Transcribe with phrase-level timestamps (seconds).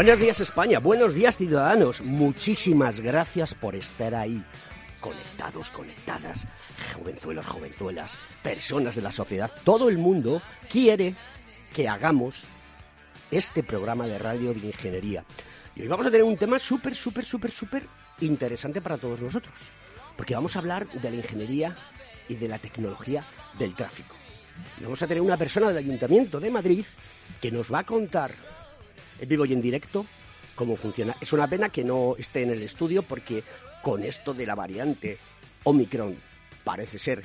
[0.00, 4.42] Buenos días España, buenos días ciudadanos, muchísimas gracias por estar ahí,
[4.98, 6.46] conectados, conectadas,
[6.96, 11.16] jovenzuelos, jovenzuelas, personas de la sociedad, todo el mundo quiere
[11.74, 12.44] que hagamos
[13.30, 15.22] este programa de radio de ingeniería.
[15.76, 17.82] Y hoy vamos a tener un tema súper, súper, súper, súper
[18.22, 19.52] interesante para todos nosotros,
[20.16, 21.76] porque vamos a hablar de la ingeniería
[22.26, 23.22] y de la tecnología
[23.58, 24.16] del tráfico.
[24.80, 26.86] vamos a tener una persona del Ayuntamiento de Madrid
[27.38, 28.30] que nos va a contar
[29.20, 30.04] en vivo y en directo
[30.54, 31.16] cómo funciona.
[31.20, 33.42] Es una pena que no esté en el estudio porque
[33.82, 35.18] con esto de la variante
[35.64, 36.16] Omicron
[36.64, 37.22] parece ser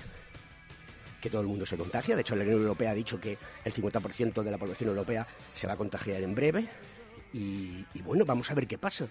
[1.21, 2.15] que todo el mundo se contagia.
[2.15, 5.67] De hecho, la Unión Europea ha dicho que el 50% de la población europea se
[5.67, 6.69] va a contagiar en breve.
[7.33, 9.07] Y, y, bueno, vamos a ver qué pasa.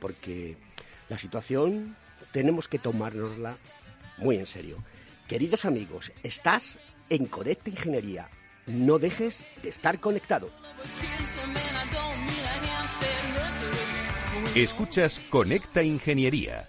[0.00, 0.56] Porque
[1.08, 1.94] la situación
[2.32, 3.58] tenemos que tomárnosla
[4.16, 4.78] muy en serio.
[5.28, 8.28] Queridos amigos, estás en Conecta Ingeniería.
[8.72, 10.50] No dejes de estar conectado.
[14.54, 16.68] Escuchas Conecta Ingeniería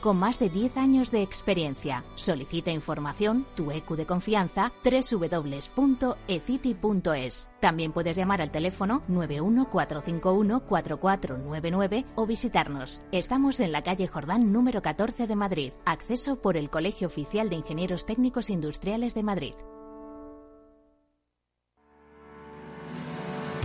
[0.00, 2.04] con más de 10 años de experiencia.
[2.14, 6.16] Solicita información, tu EQ de confianza, www.ecity.es.
[7.60, 13.02] También puedes llamar al teléfono 914514499 o visitarnos.
[13.12, 15.72] Estamos en la calle Jordán número 14 de Madrid.
[15.84, 19.54] Acceso por el Colegio Oficial de Ingenieros Técnicos Industriales de Madrid.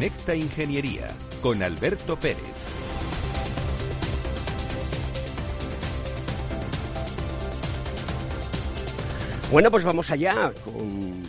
[0.00, 1.10] Conecta Ingeniería
[1.42, 2.38] con Alberto Pérez.
[9.52, 11.22] Bueno, pues vamos allá con,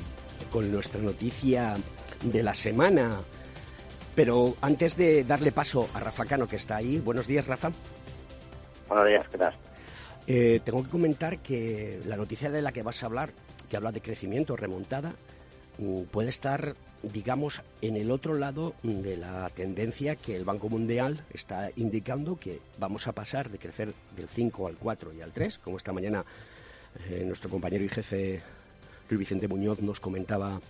[0.50, 1.76] con, nuestra noticia
[2.24, 3.20] de la semana.
[4.16, 7.72] Pero antes de darle paso a Rafa Cano, que está ahí, buenos días, Rafa.
[8.88, 9.54] Buenos días, ¿qué tal?
[10.28, 13.34] Eh, tengo que comentar que la noticia de la que vas a hablar,
[13.70, 15.14] que habla de crecimiento, remontada,
[15.78, 21.24] mm, puede estar digamos, en el otro lado de la tendencia que el Banco Mundial
[21.34, 25.58] está indicando que vamos a pasar de crecer del 5 al 4 y al 3,
[25.60, 26.24] como esta mañana
[27.10, 28.42] eh, nuestro compañero y jefe
[29.10, 30.62] Luis Vicente Muñoz nos comentaba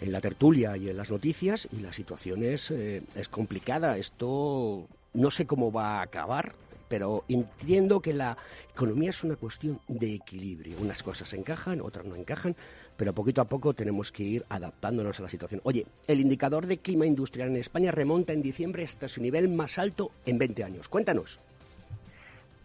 [0.00, 3.96] en la tertulia y en las noticias, y la situación es, eh, es complicada.
[3.96, 6.52] Esto no sé cómo va a acabar,
[6.88, 8.36] pero entiendo que la
[8.72, 10.76] economía es una cuestión de equilibrio.
[10.80, 12.56] Unas cosas encajan, otras no encajan,
[12.96, 15.60] pero poquito a poco tenemos que ir adaptándonos a la situación.
[15.64, 19.78] Oye, el indicador de clima industrial en España remonta en diciembre hasta su nivel más
[19.78, 20.88] alto en 20 años.
[20.88, 21.40] Cuéntanos.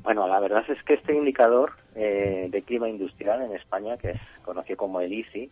[0.04, 4.22] Bueno, la verdad es que este indicador eh, de clima industrial en España, que es
[4.44, 5.50] conocido como el ICI,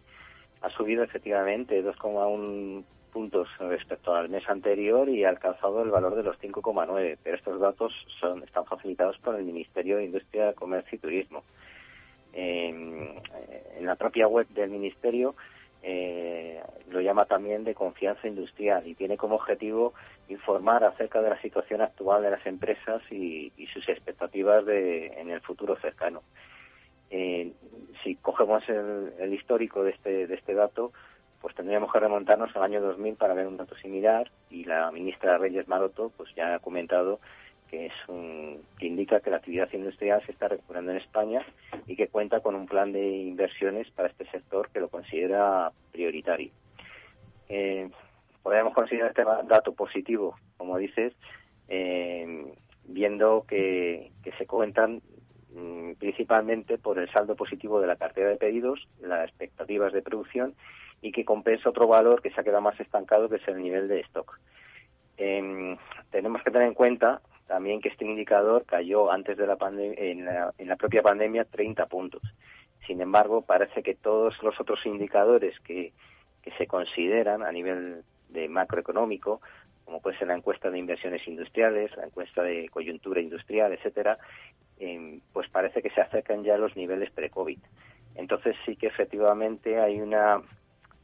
[0.62, 6.24] ha subido efectivamente 2,1 puntos respecto al mes anterior y ha alcanzado el valor de
[6.24, 7.18] los 5,9.
[7.24, 11.44] Pero estos datos son, están facilitados por el Ministerio de Industria, Comercio y Turismo
[12.34, 15.36] en la propia web del Ministerio
[15.84, 16.62] eh,
[16.92, 19.94] lo llama también de confianza industrial y tiene como objetivo
[20.30, 25.42] informar acerca de la situación actual de las empresas y, sus expectativas de, en el
[25.42, 26.22] futuro cercano.
[27.10, 27.52] Eh,
[28.04, 30.92] si cogemos el, histórico de este, de este dato,
[31.42, 35.38] pues tendríamos que remontarnos al año 2000 para ver un dato similar y la ministra
[35.38, 37.20] Reyes Maroto pues ya ha comentado
[37.72, 41.42] que es un, que indica que la actividad industrial se está recuperando en España
[41.88, 46.52] y que cuenta con un plan de inversiones para este sector que lo considera prioritario.
[47.48, 47.90] Eh,
[48.44, 51.14] podemos considerar este dato positivo, como dices,
[51.70, 52.54] eh,
[52.84, 55.02] viendo que, se cuentan
[55.54, 60.56] mm, principalmente por el saldo positivo de la cartera de pedidos, las expectativas de producción
[61.02, 63.88] y que compensa otro valor que se ha quedado más estancado, que es el nivel
[63.88, 64.40] de stock.
[65.18, 65.78] Em,
[66.12, 70.54] tenemos que tener en cuenta también que este indicador cayó antes de la en, la,
[70.58, 72.22] en la propia pandemia 30 puntos.
[72.88, 75.92] Sin embargo, parece que todos los otros indicadores que,
[76.42, 79.42] que se consideran a nivel de macroeconómico,
[79.86, 84.18] como puede ser la encuesta de inversiones industriales, la encuesta de coyuntura industrial, etcétera,
[84.80, 87.60] em, pues parece que se acercan ya a los niveles pre-COVID.
[88.16, 90.42] Entonces sí que efectivamente hay una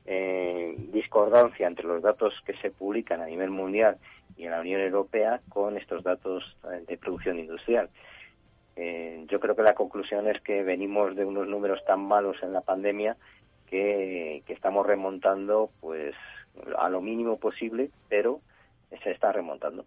[0.08, 3.98] eh, discordancia entre los datos que se publican a nivel mundial
[4.38, 6.56] y en la Unión Europea con estos datos
[6.88, 7.90] de producción industrial.
[8.78, 12.54] Eh, yo creo que la conclusión es que venimos de unos números tan malos en
[12.54, 13.18] la pandemia
[13.68, 16.16] que, estamos remontando pues
[16.78, 18.40] a lo mínimo posible, pero
[19.04, 19.86] se está remontando.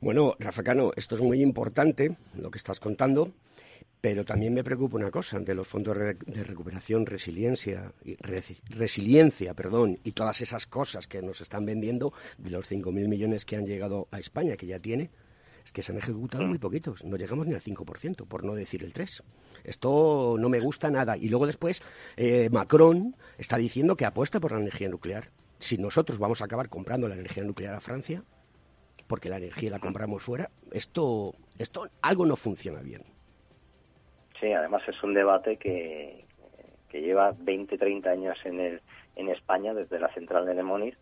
[0.00, 3.32] Bueno, Rafa Cano, esto es muy importante, lo que estás contando,
[4.00, 9.98] pero también me preocupa una cosa, de los fondos de recuperación, resiliencia, y resiliencia, perdón,
[10.04, 14.08] y todas esas cosas que nos están vendiendo, de los 5.000 millones que han llegado
[14.10, 15.10] a España, que ya tiene,
[15.64, 18.82] es que se han ejecutado muy poquitos, no llegamos ni al 5%, por no decir
[18.82, 19.22] el 3%.
[19.64, 21.18] Esto no me gusta nada.
[21.18, 21.82] Y luego después,
[22.16, 25.30] eh, Macron está diciendo que apuesta por la energía nuclear.
[25.58, 28.24] Si nosotros vamos a acabar comprando la energía nuclear a Francia,
[29.06, 33.02] porque la energía la compramos fuera, esto, esto algo no funciona bien.
[34.40, 36.24] Sí, además es un debate que,
[36.92, 38.80] lleva 20, 30 años en, el,
[39.16, 40.96] en España, desde la central de Lemonis.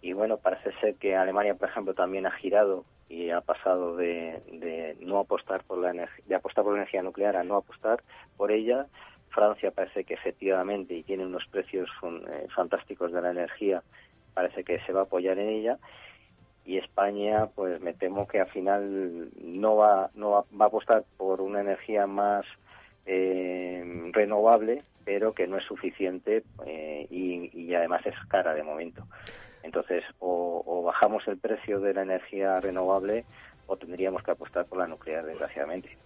[0.00, 4.40] Y bueno, parece ser que Alemania, por ejemplo, también ha girado y ha pasado de,
[4.52, 8.02] de no apostar por la de apostar por la energía nuclear a no apostar
[8.36, 8.86] por ella.
[9.30, 13.82] Francia parece que efectivamente y tiene unos precios eh, fantásticos de la energía,
[14.34, 15.78] parece que se va a apoyar en ella
[16.66, 21.40] y España pues me temo que al final no va no va, a apostar por
[21.40, 22.44] una energía más
[23.06, 29.06] eh, renovable pero que no es suficiente eh, y, además es cara de momento.
[29.62, 33.24] Entonces o, bajamos el precio de la energía renovable
[33.68, 35.96] o tendríamos que apostar por la nuclear desgraciadamente.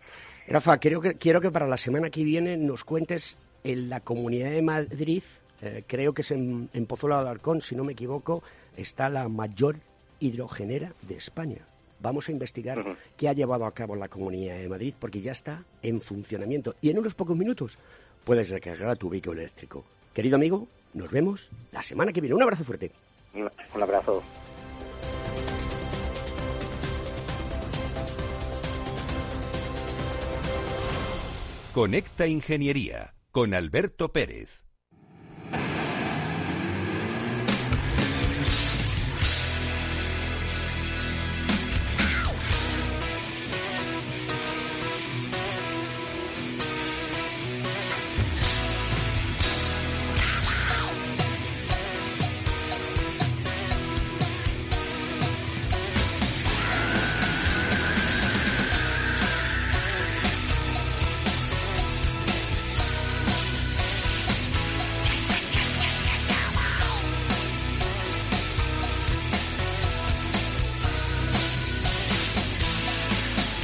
[0.47, 4.51] Rafa quiero que quiero que para la semana que viene nos cuentes en la Comunidad
[4.51, 5.23] de Madrid
[5.63, 8.43] eh, creo que es en, en Pozuelo de Alarcón si no me equivoco
[8.77, 9.77] está la mayor
[10.21, 11.67] hidrogenera de España.
[12.01, 15.65] Vamos a investigar qué ha llevado a cabo la Comunidad de Madrid porque ya está
[15.83, 17.79] en funcionamiento y en unos pocos minutos
[18.25, 19.85] puedes recargar tu vehículo eléctrico.
[20.15, 22.35] Querido amigo, nos vemos la semana que viene.
[22.35, 22.91] Un abrazo fuerte.
[23.35, 24.23] Un abrazo.
[31.73, 34.60] Conecta Ingeniería con Alberto Pérez.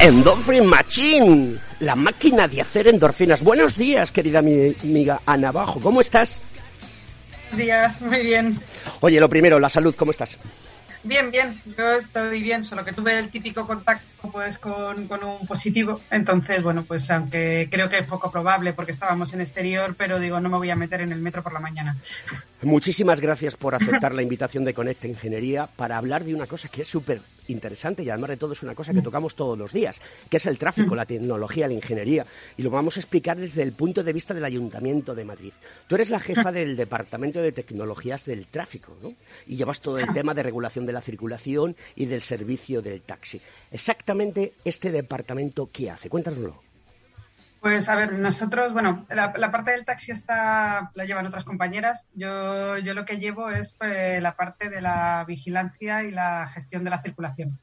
[0.06, 3.42] Endorphin Machine, la máquina de hacer endorfinas.
[3.42, 6.38] Buenos días, querida amiga Ana Bajo, ¿cómo estás?
[7.50, 8.56] Buenos días, muy bien.
[9.00, 10.38] Oye, lo primero, la salud, ¿cómo estás?
[11.06, 15.46] Bien, bien, yo estoy bien, solo que tuve el típico contacto pues con, con, un
[15.46, 20.18] positivo, entonces bueno, pues aunque creo que es poco probable porque estábamos en exterior, pero
[20.18, 21.96] digo, no me voy a meter en el metro por la mañana.
[22.62, 26.82] Muchísimas gracias por aceptar la invitación de Conecta Ingeniería para hablar de una cosa que
[26.82, 30.00] es súper interesante y además de todo es una cosa que tocamos todos los días,
[30.28, 32.24] que es el tráfico, la tecnología, la ingeniería.
[32.56, 35.52] Y lo vamos a explicar desde el punto de vista del Ayuntamiento de Madrid.
[35.86, 39.12] Tú eres la jefa del Departamento de Tecnologías del Tráfico, ¿no?
[39.46, 43.40] Y llevas todo el tema de regulación de la circulación y del servicio del taxi.
[43.70, 46.08] Exactamente este departamento, ¿qué hace?
[46.08, 46.62] Cuéntanoslo.
[47.60, 52.06] Pues a ver, nosotros, bueno, la, parte del taxi está, la llevan otras compañeras.
[52.14, 56.84] Yo, yo lo que llevo es pues, la parte de la vigilancia y la gestión
[56.84, 57.58] de la circulación.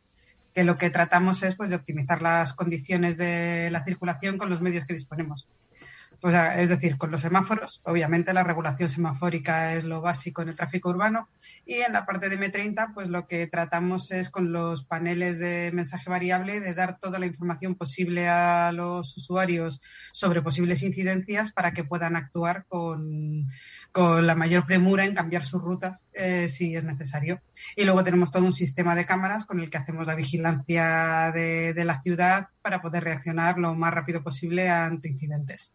[0.53, 4.61] Que lo que tratamos es pues de optimizar las condiciones de la circulación con los
[4.61, 5.47] medios que disponemos
[6.23, 10.89] es decir, con los semáforos, obviamente la regulación semafórica es lo básico en el tráfico
[10.89, 11.27] urbano
[11.65, 15.71] y en la parte de M30, pues lo que tratamos es con los paneles de
[15.73, 19.81] mensaje variable de dar toda la información posible a los usuarios
[20.13, 23.49] sobre posibles incidencias para que puedan actuar con,
[23.93, 27.41] la mayor premura en cambiar sus rutas eh, si es necesario.
[27.75, 31.83] Y luego tenemos todo un sistema de cámaras con el que hacemos la vigilancia de
[31.83, 35.73] la ciudad para poder reaccionar lo más rápido posible ante incidentes.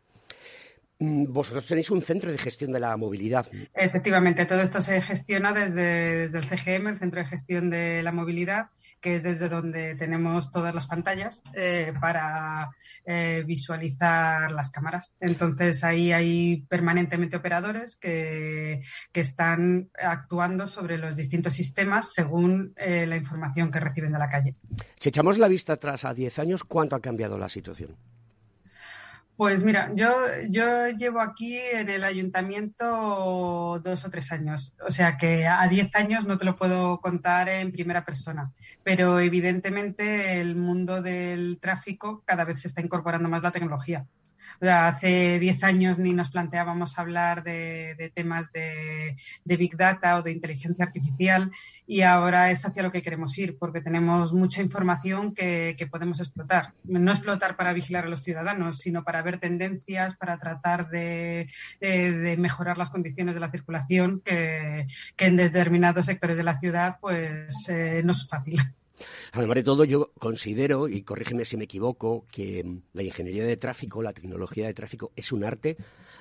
[1.00, 3.46] Mm, vosotros tenéis un centro de gestión de la movilidad.
[3.72, 8.70] Efectivamente, todo esto se gestiona desde, el CGM, el Centro de Gestión de la Movilidad,
[9.00, 12.70] que es desde donde tenemos todas las pantallas eh, para
[13.04, 15.14] eh, visualizar las cámaras.
[15.20, 18.82] Entonces ahí hay permanentemente operadores que,
[19.18, 24.54] están actuando sobre los distintos sistemas según eh, la información que reciben de la calle.
[24.96, 27.96] Si echamos la vista atrás a 10 años, ¿cuánto ha cambiado la situación?
[29.38, 30.10] Pues mira, yo,
[30.50, 35.94] yo llevo aquí en el ayuntamiento dos o tres años, o sea que a diez
[35.94, 38.50] años no te lo puedo contar en primera persona,
[38.82, 44.06] pero evidentemente el mundo del tráfico cada vez se está incorporando más la tecnología
[44.62, 50.84] hace 10 años ni nos planteábamos hablar de, temas de, Big Data o de inteligencia
[50.84, 51.50] artificial
[51.86, 56.74] y ahora es hacia lo que queremos ir porque tenemos mucha información que, podemos explotar.
[56.84, 61.48] No explotar para vigilar a los ciudadanos, sino para ver tendencias, para tratar de,
[62.38, 64.86] mejorar las condiciones de la circulación que,
[65.18, 68.60] en determinados sectores de la ciudad pues eh, no es fácil.
[69.32, 73.56] Además de todo, yo considero, y corrígeme si me equivoco, que mm, la ingeniería de
[73.56, 75.76] tráfico, la tecnología de tráfico, es un arte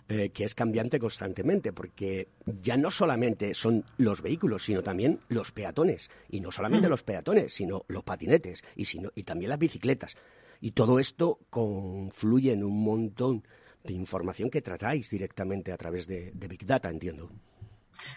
[0.10, 5.52] eh, que es cambiante constantemente, porque ya no solamente son los vehículos, sino también los
[5.52, 6.10] peatones.
[6.30, 6.92] Y no solamente mm.
[6.92, 10.16] los peatones, sino los patinetes y, y también las bicicletas.
[10.62, 13.44] Y todo esto confluye en un montón
[13.84, 17.30] de información que tratáis directamente a través de Big Data, entiendo.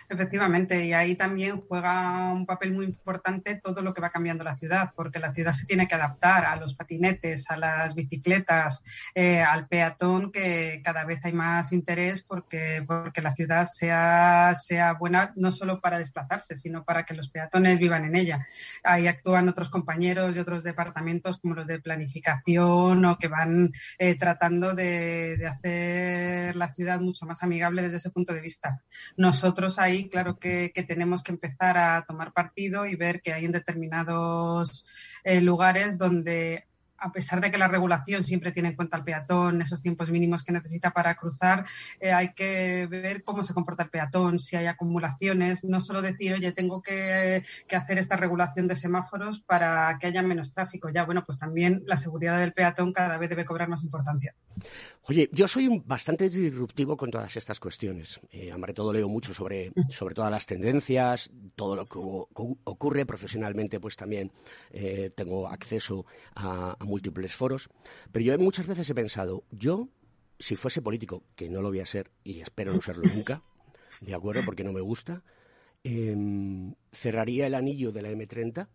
[0.09, 4.57] Efectivamente, y ahí también juega un papel muy importante todo lo que va cambiando la
[4.57, 8.83] ciudad, porque la ciudad se tiene que adaptar a los patinetes, a las bicicletas,
[9.15, 14.95] eh, al peatón, que cada vez hay más interés porque, porque la ciudad sea, sea
[14.95, 18.47] buena no solo para desplazarse, sino para que los peatones vivan en ella.
[18.83, 24.17] Ahí actúan otros compañeros de otros departamentos como los de planificación o que van eh,
[24.17, 28.83] tratando de, de hacer la ciudad mucho más amigable desde ese punto de vista.
[29.17, 33.53] Nosotros ahí, claro que, tenemos que empezar a tomar partido y ver que hay en
[33.53, 34.87] determinados
[35.25, 36.65] eh, lugares donde
[37.01, 40.45] a pesar de que la regulación siempre tiene en cuenta al peatón, esos tiempos mínimos
[40.45, 41.65] que necesita para cruzar,
[41.99, 46.35] eh, hay que ver cómo se comporta el peatón, si hay acumulaciones, no solo decir,
[46.35, 47.43] oye, tengo que,
[47.75, 50.91] hacer esta regulación de semáforos para que haya menos tráfico.
[50.91, 54.35] Ya, bueno, pues también la seguridad del peatón cada vez debe cobrar más importancia.
[55.05, 58.21] Oye, yo soy bastante disruptivo con todas estas cuestiones.
[58.31, 63.97] Eh, todo leo mucho sobre, sobre todas las tendencias, todo lo que ocurre profesionalmente, pues
[63.97, 64.31] también
[64.71, 67.69] eh, tengo acceso a, múltiples foros.
[68.13, 69.89] Pero yo muchas veces he pensado, yo,
[70.39, 73.43] si fuese político, que no lo voy a ser y espero no serlo nunca,
[74.01, 74.45] ¿de acuerdo?
[74.45, 75.25] Porque no me gusta,
[75.83, 78.69] em, cerraría el anillo de la M30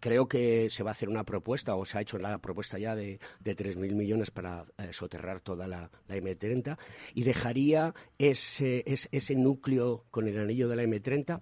[0.00, 2.94] creo que se va a hacer una propuesta, o se ha hecho la propuesta ya
[2.94, 6.78] de, de 3.000 millones para eh, soterrar toda la, M30
[7.14, 11.40] y dejaría ese, ese, núcleo con el anillo de la M30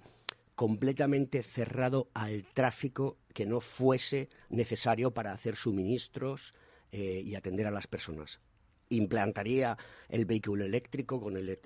[0.55, 6.55] completamente cerrado al tráfico que no fuese necesario para hacer suministros
[6.91, 8.41] eh, y atender a las personas.
[8.91, 9.79] Implantaría
[10.09, 11.59] el vehículo eléctrico con el,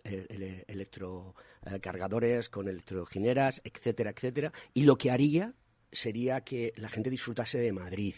[0.68, 4.52] electrocargadores, con electrogineras, etcétera, etcétera.
[4.72, 5.52] Y lo que haría
[5.96, 8.14] sería que la gente disfrutase de Madrid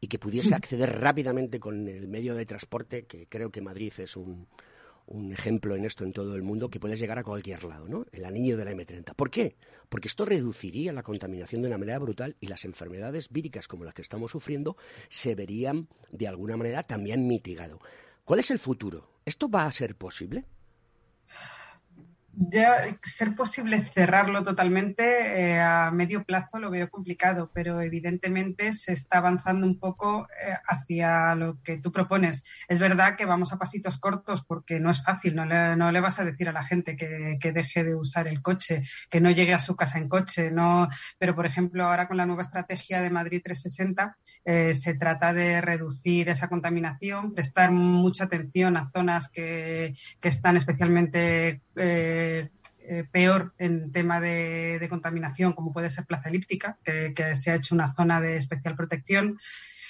[0.00, 4.16] y que pudiese acceder rápidamente con el medio de transporte, que creo que Madrid es
[4.16, 4.46] un,
[5.06, 8.06] un ejemplo en esto en todo el mundo, que puedes llegar a cualquier lado, ¿no?
[8.12, 9.14] El anillo de la M30.
[9.14, 9.56] ¿Por qué?
[9.88, 13.94] Porque esto reduciría la contaminación de una manera brutal y las enfermedades víricas como las
[13.94, 14.76] que estamos sufriendo
[15.08, 17.80] se verían de alguna manera también mitigado.
[18.24, 19.10] ¿Cuál es el futuro?
[19.24, 20.44] ¿Esto va a ser posible?
[22.36, 28.92] Ya ser posible cerrarlo totalmente eh, a medio plazo lo veo complicado, pero evidentemente se
[28.92, 32.42] está avanzando un poco eh, hacia lo que tú propones.
[32.68, 36.24] Es verdad que vamos a pasitos cortos porque no es fácil, no le, vas a
[36.24, 39.60] decir a la gente que, que, deje de usar el coche, que no llegue a
[39.60, 40.88] su casa en coche, no.
[41.18, 45.62] Pero por ejemplo ahora con la nueva estrategia de Madrid 360 Eh, se trata de
[45.62, 53.90] reducir esa contaminación, prestar mucha atención a zonas que, están especialmente eh, eh, peor en
[53.90, 58.36] tema de, contaminación, como puede ser Plaza Elíptica, que, se ha hecho una zona de
[58.36, 59.38] especial protección.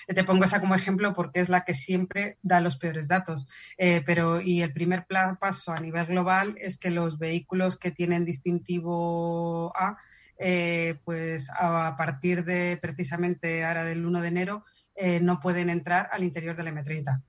[0.06, 3.49] Te pongo esa como ejemplo porque es la que siempre da los peores datos.
[3.76, 9.73] pero y el primer paso a nivel global es que los vehículos que tienen distintivo
[9.75, 9.96] A
[10.38, 14.64] eh, pues a partir de precisamente ahora del 1 de enero
[14.94, 17.22] eh, no pueden entrar al interior del M30.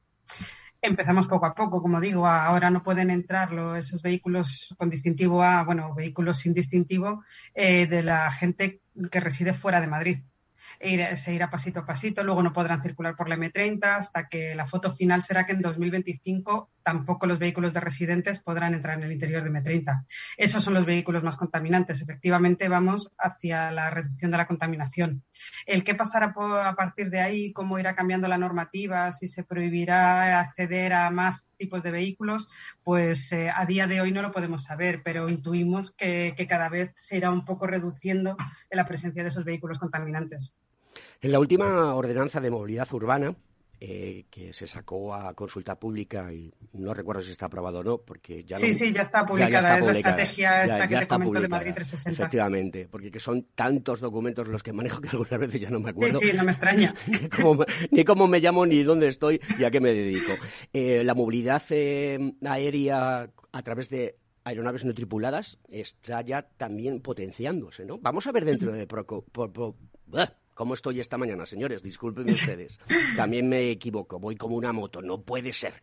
[0.82, 5.64] Empezamos poco a poco, como digo, ahora no pueden entrar esos vehículos con distintivo A,
[5.64, 7.24] bueno, vehículos sin distintivo
[7.56, 10.20] eh, de la gente que reside fuera de Madrid
[10.80, 14.66] se irá pasito a pasito, luego no podrán circular por la M30 hasta que la
[14.66, 19.12] foto final será que en 2025 tampoco los vehículos de residentes podrán entrar en el
[19.12, 20.06] interior de M30.
[20.38, 22.02] Esos son los vehículos más contaminantes.
[22.02, 25.24] Efectivamente, vamos hacia la reducción de la contaminación.
[25.66, 30.40] El qué pasará a partir de ahí, cómo irá cambiando la normativa, si se prohibirá
[30.40, 32.48] acceder a más tipos de vehículos,
[32.84, 36.70] pues eh, a día de hoy no lo podemos saber, pero intuimos que, que cada
[36.70, 38.38] vez se irá un poco reduciendo
[38.70, 40.56] la presencia de esos vehículos contaminantes.
[41.26, 43.36] En la última ordenanza de movilidad urbana,
[43.80, 47.98] eh, que se sacó a consulta pública y no recuerdo si está aprobado o no,
[47.98, 51.48] porque ya Sí, sí, ya está publicada, es la estrategia esta que te comento de
[51.48, 52.12] Madrid 360.
[52.12, 55.90] Efectivamente, porque que son tantos documentos los que manejo que algunas veces ya no me
[55.90, 56.20] acuerdo.
[56.20, 56.94] Sí, sí, no me extraña.
[57.90, 60.34] ni cómo me llamo, ni dónde estoy y a qué me dedico.
[60.74, 67.84] Eh, la movilidad eh, aérea a través de aeronaves no tripuladas está ya también potenciándose,
[67.84, 67.98] ¿no?
[67.98, 69.26] Vamos a ver dentro de poco...
[70.56, 71.84] ¿Cómo estoy esta mañana, señores?
[71.84, 72.80] Discúlpenme ustedes.
[73.18, 75.74] También me equivoco, voy como una moto, no puede ser.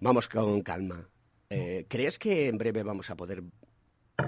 [0.00, 1.08] Vamos con calma.
[1.48, 3.44] Eh, ¿Crees que en breve vamos a poder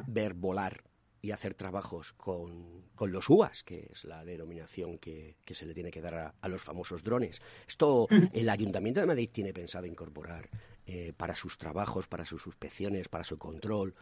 [0.06, 0.84] ver volar
[1.20, 6.00] y hacer trabajos con, los UAS, que es la denominación que, se le tiene que
[6.00, 7.42] dar a, los famosos drones?
[7.66, 10.48] Esto el Ayuntamiento de Madrid tiene pensado incorporar
[10.86, 13.96] eh, para sus trabajos, para sus inspecciones, para su control,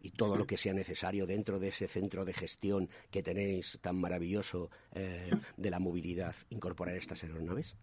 [0.00, 3.96] y todo lo que sea necesario dentro de ese centro de gestión que tenéis tan
[3.96, 7.76] maravilloso eh, de la movilidad, incorporar estas aeronaves?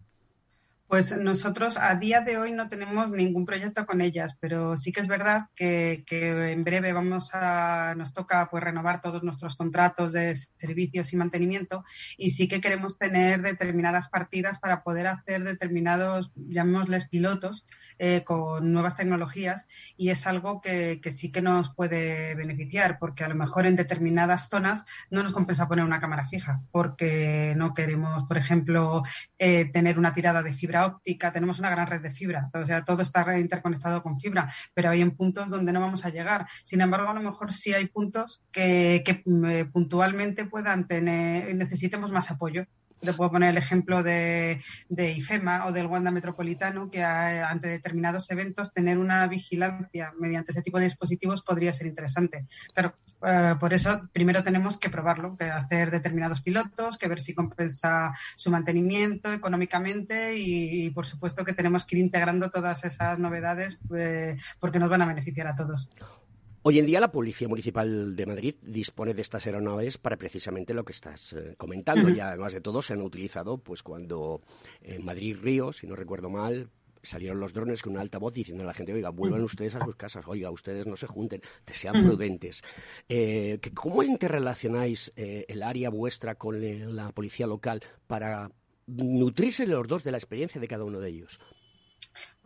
[0.88, 5.00] Pues nosotros a día de hoy no tenemos ningún proyecto con ellas, pero sí que
[5.02, 10.34] es verdad que, en breve vamos a, nos toca pues renovar todos nuestros contratos de
[10.34, 11.84] servicios y mantenimiento
[12.16, 17.66] y sí que queremos tener determinadas partidas para poder hacer determinados, llamémosles pilotos,
[17.98, 19.66] eh, con nuevas tecnologías
[19.98, 24.48] y es algo que, sí que nos puede beneficiar porque a lo mejor en determinadas
[24.48, 29.02] zonas no nos compensa poner una cámara fija porque no queremos, por ejemplo,
[29.38, 32.84] eh, tener una tirada de fibra óptica, tenemos una gran red de fibra, o sea,
[32.84, 36.46] todo está interconectado con fibra, pero hay en puntos donde no vamos a llegar.
[36.62, 42.30] Sin embargo, a lo mejor sí hay puntos que, eh, puntualmente puedan tener, necesitemos más
[42.30, 42.66] apoyo.
[43.00, 48.72] Te puedo poner el ejemplo de, IFEMA o del Wanda Metropolitano, que ante determinados eventos
[48.72, 52.46] tener una vigilancia mediante ese tipo de dispositivos podría ser interesante.
[52.74, 57.34] Pero eh, por eso primero tenemos que probarlo, que hacer determinados pilotos, que ver si
[57.34, 63.78] compensa su mantenimiento económicamente y, por supuesto que tenemos que ir integrando todas esas novedades
[63.96, 65.88] eh, porque nos van a beneficiar a todos.
[66.62, 70.84] Hoy en día la Policía Municipal de Madrid dispone de estas aeronaves para precisamente lo
[70.84, 72.08] que estás eh, comentando.
[72.10, 74.40] Y además de todo se han utilizado pues cuando
[74.82, 76.68] en Madrid-Río, si no recuerdo mal,
[77.00, 79.84] salieron los drones con una alta voz diciendo a la gente, oiga, vuelvan ustedes a
[79.84, 81.42] sus casas, oiga, ustedes no se junten,
[81.72, 82.62] sean prudentes.
[83.08, 86.60] Eh, ¿Cómo interrelacionáis eh, el área vuestra con
[86.96, 88.50] la policía local para
[88.86, 91.38] nutrirse los dos de la experiencia de cada uno de ellos?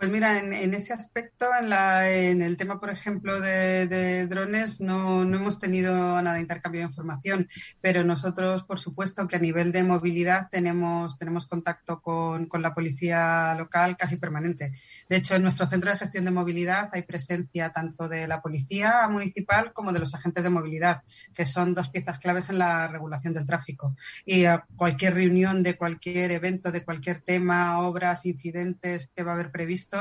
[0.02, 5.24] Pues mira, en, ese aspecto, en, la, en, el tema, por ejemplo, de, drones, no,
[5.24, 7.48] no, hemos tenido nada de intercambio de información,
[7.80, 12.74] pero nosotros, por supuesto, que a nivel de movilidad tenemos, tenemos contacto con, con, la
[12.74, 14.72] policía local casi permanente.
[15.08, 19.06] De hecho, en nuestro centro de gestión de movilidad hay presencia tanto de la policía
[19.06, 23.34] municipal como de los agentes de movilidad, que son dos piezas claves en la regulación
[23.34, 23.94] del tráfico.
[24.26, 29.34] Y a cualquier reunión de cualquier evento, de cualquier tema, obras, incidentes que va a
[29.34, 29.91] haber previsto,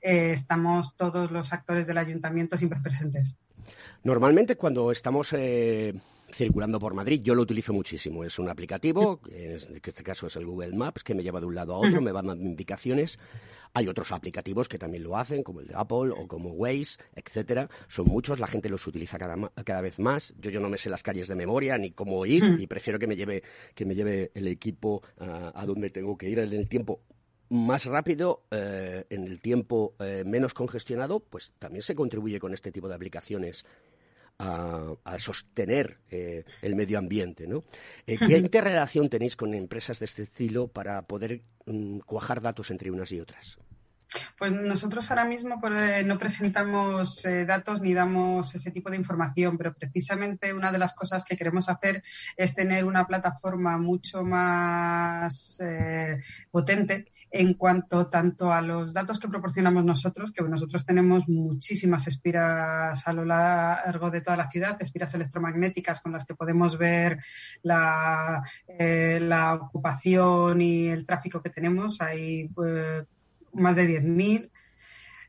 [0.00, 3.36] eh, estamos todos los actores del ayuntamiento siempre presentes.
[4.02, 5.94] Normalmente cuando estamos eh,
[6.32, 8.24] circulando por Madrid, yo lo utilizo muchísimo.
[8.24, 11.54] Es un aplicativo, en este caso es el Google Maps, que me lleva de un
[11.54, 13.18] lado a otro, me va dando indicaciones.
[13.72, 17.68] Hay otros aplicativos que también lo hacen, como el de Apple o como Waze, etcétera.
[17.88, 20.34] Son muchos, la gente los utiliza cada, vez más.
[20.40, 23.06] Yo, yo no me sé las calles de memoria ni cómo ir y prefiero que
[23.06, 23.42] me lleve,
[23.74, 27.00] que me lleve el equipo a, a donde tengo que ir en el tiempo
[27.50, 32.70] más rápido, eh, en el tiempo eh, menos congestionado, pues también se contribuye con este
[32.70, 33.66] tipo de aplicaciones
[34.38, 37.46] a, sostener eh, el medio ambiente.
[37.46, 37.62] ¿no?
[38.06, 43.12] ¿Qué interrelación tenéis con empresas de este estilo para poder mm, cuajar datos entre unas
[43.12, 43.58] y otras?
[44.38, 49.74] Pues nosotros ahora mismo pues, no presentamos datos ni damos ese tipo de información, pero
[49.74, 52.02] precisamente una de las cosas que queremos hacer
[52.36, 55.58] es tener una plataforma mucho más
[56.50, 63.06] potente en cuanto tanto a los datos que proporcionamos nosotros, que nosotros tenemos muchísimas espiras
[63.06, 67.18] a lo largo de toda la ciudad, espiras electromagnéticas con las que podemos ver
[67.62, 72.00] la, eh, la ocupación y el tráfico que tenemos.
[72.00, 73.04] Hay eh,
[73.52, 74.49] más de 10.000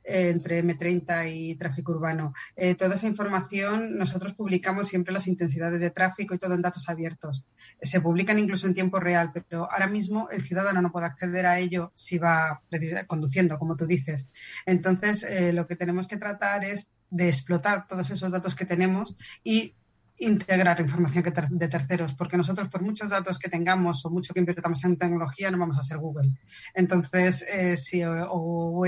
[0.04, 2.34] entre M30 y tráfico urbano.
[2.56, 6.90] Eh, toda esa información nosotros publicamos siempre las intensidades de tráfico y todo en datos
[6.90, 7.46] abiertos.
[7.82, 11.60] Se publican incluso en tiempo real, pero ahora mismo el ciudadano no puede acceder a
[11.60, 12.62] ello si va
[13.08, 14.30] conduciendo, como tú dices.
[14.66, 19.18] Entonces, eh, lo que tenemos que tratar es de explotar todos esos datos que tenemos
[19.44, 19.76] y
[20.22, 24.84] integrar información de terceros, porque nosotros, por muchos datos que tengamos o mucho que invirtamos
[24.84, 26.32] en tecnología, no vamos a ser Google.
[26.76, 28.84] Entonces, eh, si, o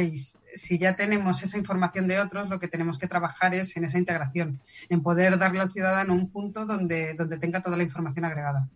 [0.56, 3.98] si ya tenemos esa información de otros, lo que tenemos que trabajar es en esa
[3.98, 8.70] integración, en poder darle al ciudadano un punto donde, donde tenga toda la información agregada.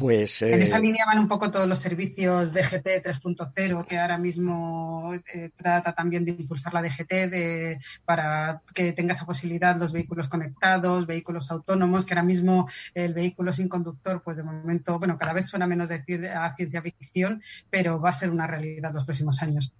[0.00, 4.16] Pues, En esa eh, línea van un poco todos los servicios DGT 3.0 que ahora
[4.16, 9.92] mismo eh, trata también de impulsar la DGT de, para que tenga esa posibilidad los
[9.92, 15.18] vehículos conectados, vehículos autónomos, que ahora mismo el vehículo sin conductor, pues de momento, bueno,
[15.18, 19.04] cada vez suena menos decir a ciencia ficción, pero va a ser una realidad los
[19.04, 19.70] próximos años.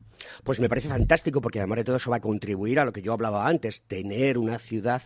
[0.45, 3.01] Pues me parece fantástico porque además de todo eso va a contribuir a lo que
[3.01, 5.01] yo hablaba antes, tener una ciudad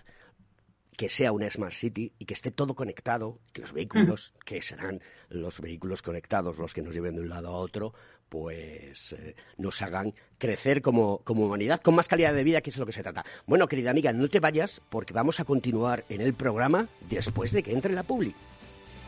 [0.97, 5.01] que sea una Smart City y que esté todo conectado, que los vehículos, que serán
[5.29, 7.95] los vehículos conectados los que nos lleven de un lado a otro,
[8.29, 12.77] pues eh, nos hagan crecer como, como, humanidad con más calidad de vida, que es
[12.79, 13.25] lo que se trata.
[13.47, 17.63] Bueno, querida amiga, no te vayas porque vamos a continuar en el programa después de
[17.63, 18.35] que entre la publi.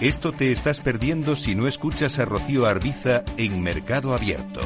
[0.00, 4.60] Esto te estás perdiendo si no escuchas a Rocío Arbiza en Mercado Abierto.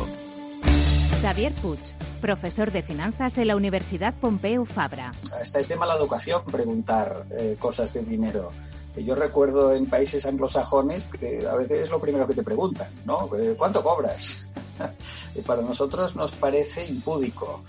[1.21, 1.79] Xavier Puig,
[2.21, 5.13] profesor de finanzas en la Universidad Pompeu Fabra.
[5.39, 8.53] Hasta es de mala educación preguntar eh, cosas de dinero.
[8.97, 13.29] Yo recuerdo en países anglosajones que a veces es lo primero que te preguntan, ¿no?
[13.37, 14.49] Eh, ¿Cuánto cobras?
[15.35, 17.63] y para nosotros nos parece impúdico.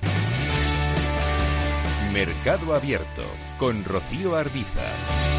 [2.13, 3.23] Mercado Abierto
[3.59, 5.38] con Rocío Arbiza.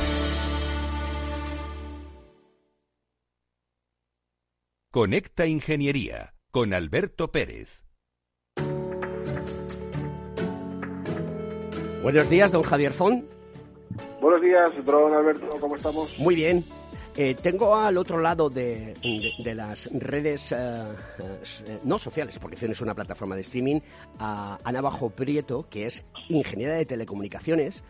[4.93, 7.81] Conecta Ingeniería con Alberto Pérez.
[12.03, 13.23] Buenos días, don Javier Font.
[14.19, 16.19] Buenos días, don Alberto, ¿cómo estamos?
[16.19, 16.65] Muy bien.
[17.15, 18.93] Eh, tengo al otro lado de,
[19.55, 23.79] las redes, eh, eh, no sociales, porque es una plataforma de streaming,
[24.19, 27.81] a Ana Bajo Prieto, que es ingeniera de telecomunicaciones,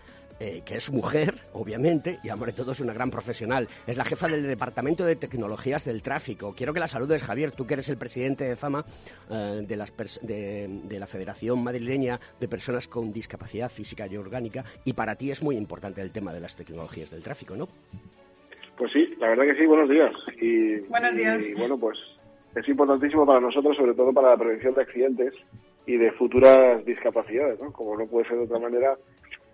[0.66, 3.68] que es mujer, obviamente, y sobre todo es una gran profesional.
[3.86, 6.54] Es la jefa del Departamento de Tecnologías del Tráfico.
[6.56, 8.84] Quiero que la saludes, Javier, tú que eres el presidente de FAMA,
[9.30, 15.16] de, las de, la Federación Madrileña de Personas con Discapacidad Física y Orgánica, y para
[15.16, 17.68] ti es muy importante el tema de las tecnologías del tráfico, ¿no?
[18.78, 20.12] Pues sí, la verdad que sí, buenos días.
[20.42, 21.48] Y, buenos días.
[21.48, 22.00] Y bueno, pues
[22.56, 25.34] es importantísimo para nosotros, sobre todo para la prevención de accidentes
[25.86, 27.72] y de futuras discapacidades, ¿no?
[27.72, 28.98] Como no puede ser de otra manera,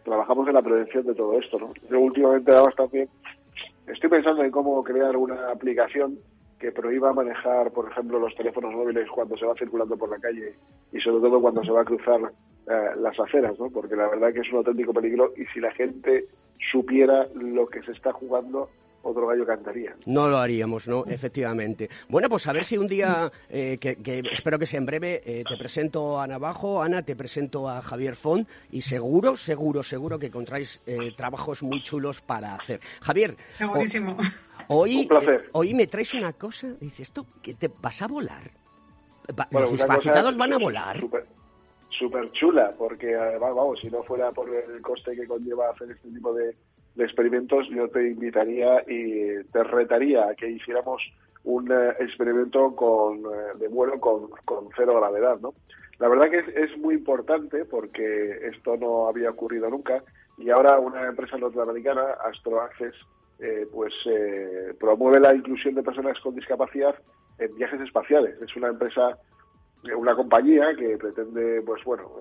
[0.08, 1.74] trabajamos en la prevención de todo esto, ¿no?
[1.90, 3.10] Yo últimamente además también
[3.88, 6.18] estoy pensando en cómo crear una aplicación
[6.58, 10.56] que prohíba manejar, por ejemplo, los teléfonos móviles cuando se va circulando por la calle
[10.94, 13.70] y sobre todo cuando se va a cruzar eh, las aceras, ¿no?
[13.70, 16.26] Porque la verdad que es un auténtico peligro y si la gente
[16.72, 18.70] supiera lo que se está jugando
[19.02, 19.96] otro gallo cantaría.
[20.06, 21.06] No lo haríamos, ¿no?
[21.06, 21.90] Efectivamente.
[22.10, 23.98] Bueno, pues a ver si un día, eh, que,
[24.32, 28.16] espero que sea en breve, eh, te presento a Navajo, Ana, te presento a Javier
[28.16, 32.80] Font y seguro, seguro, seguro que encontráis eh, trabajos muy chulos para hacer.
[33.02, 33.38] Javier.
[33.52, 34.18] Segurísimo.
[34.68, 35.08] hoy,
[35.54, 38.52] hoy me traes una cosa, dices, ¿esto qué te vas a volar?
[39.52, 41.00] ¿Los discapacitados van a volar?
[41.90, 46.10] Súper chula, porque además, vamos, si no fuera por el coste que conlleva hacer este
[46.10, 46.56] tipo de
[46.98, 51.02] de experimentos, yo te invitaría y te retaría a que hiciéramos
[51.44, 55.54] un eh, experimento con, eh, de vuelo con, con, cero gravedad, ¿no?
[56.00, 60.04] La verdad que es, muy importante porque esto no había ocurrido nunca
[60.38, 62.94] y ahora una empresa norteamericana, Astro Access,
[63.40, 63.94] eh, pues
[64.80, 66.96] promueve la inclusión de personas con discapacidad
[67.40, 68.40] en viajes espaciales.
[68.42, 69.18] Es una empresa,
[69.96, 72.12] una compañía que pretende, pues bueno,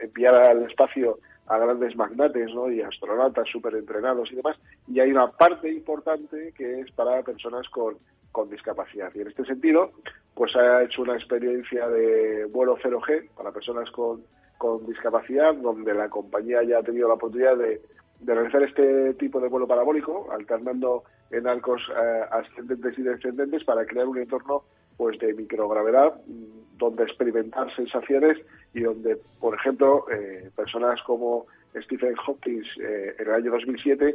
[0.00, 2.70] enviar al espacio a grandes magnates ¿no?
[2.70, 4.56] y astronautas súper entrenados y demás.
[4.88, 7.96] Y hay una parte importante que es para personas con,
[8.32, 9.10] con discapacidad.
[9.14, 9.92] Y en este sentido,
[10.34, 14.22] pues ha hecho una experiencia de vuelo 0G para personas con,
[14.58, 17.80] con discapacidad, donde la compañía ya ha tenido la oportunidad de,
[18.22, 24.06] realizar este tipo de vuelo parabólico, alternando en arcos eh, ascendentes y descendentes para crear
[24.06, 24.64] un entorno
[25.00, 28.36] pues de microgravedad mm, donde experimentar sensaciones
[28.74, 34.14] y donde, por ejemplo, eh, personas como Stephen Hopkins eh, en el año 2007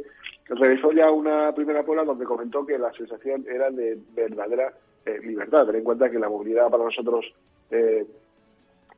[0.50, 4.72] realizó ya una primera prueba donde comentó que la sensación era de verdadera
[5.24, 5.66] libertad.
[5.66, 7.34] Ten en cuenta que la movilidad para nosotros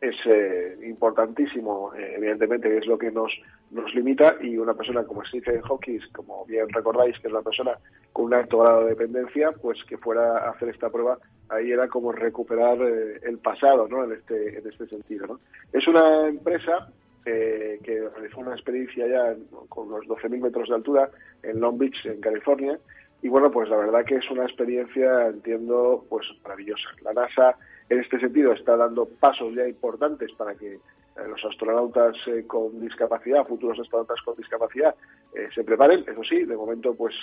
[0.00, 3.32] es eh, importantísimo, eh, evidentemente, es lo que nos,
[3.70, 7.72] nos limita y una persona como Stephen Hawking, como bien recordáis, que es la persona
[8.12, 11.18] con un alto grado de dependencia, pues que fuera a hacer esta prueba,
[11.48, 14.04] ahí era como recuperar eh, el pasado, ¿no?
[14.04, 15.40] En este, en este sentido, ¿no?
[15.72, 16.90] Es una empresa
[17.24, 19.36] que realizó una experiencia ya
[19.68, 21.10] con los 12.000 metros de altura
[21.42, 22.78] en Long Beach, en California,
[23.20, 26.88] y bueno, pues la verdad que es una experiencia, entiendo, pues maravillosa.
[27.02, 27.54] La NASA
[27.88, 30.80] en este sentido, está dando pasos ya importantes para que eh,
[31.28, 34.94] los astronautas eh, con discapacidad, futuros astronautas con discapacidad,
[35.34, 36.04] eh, se preparen.
[36.06, 37.14] Eso sí, de momento, pues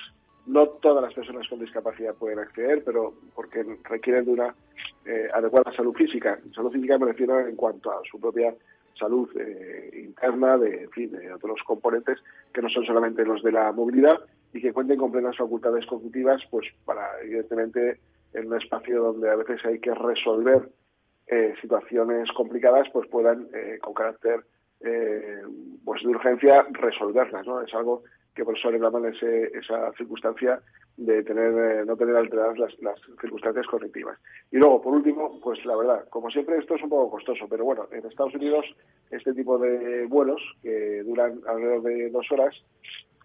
[0.47, 4.55] no todas las personas con discapacidad pueden acceder, pero porque requieren de una
[5.33, 6.39] adecuada salud física.
[6.53, 8.53] Salud física me refiero en cuanto a su propia
[8.97, 9.29] salud
[9.93, 12.19] interna, de, en fin, de otros componentes
[12.53, 14.19] que no son solamente los de la movilidad
[14.55, 17.99] y que cuenten con plenas facultades cognitivas, pues para, evidentemente,
[18.33, 20.69] en un espacio donde a veces hay que resolver
[21.27, 24.45] eh, situaciones complicadas, pues puedan, eh, con carácter
[24.79, 25.41] eh,
[25.83, 27.45] pues de urgencia, resolverlas.
[27.45, 27.61] ¿no?
[27.61, 28.03] Es algo
[28.35, 30.61] que por eso reclaman ese, esa circunstancia
[30.97, 34.17] de tener no tener alteradas las, las, circunstancias cognitivas.
[34.51, 37.65] Y luego, por último, pues la verdad, como siempre, esto es un poco costoso, pero
[37.65, 38.65] bueno, en Estados Unidos
[39.09, 42.55] este tipo de vuelos, que duran alrededor de dos horas,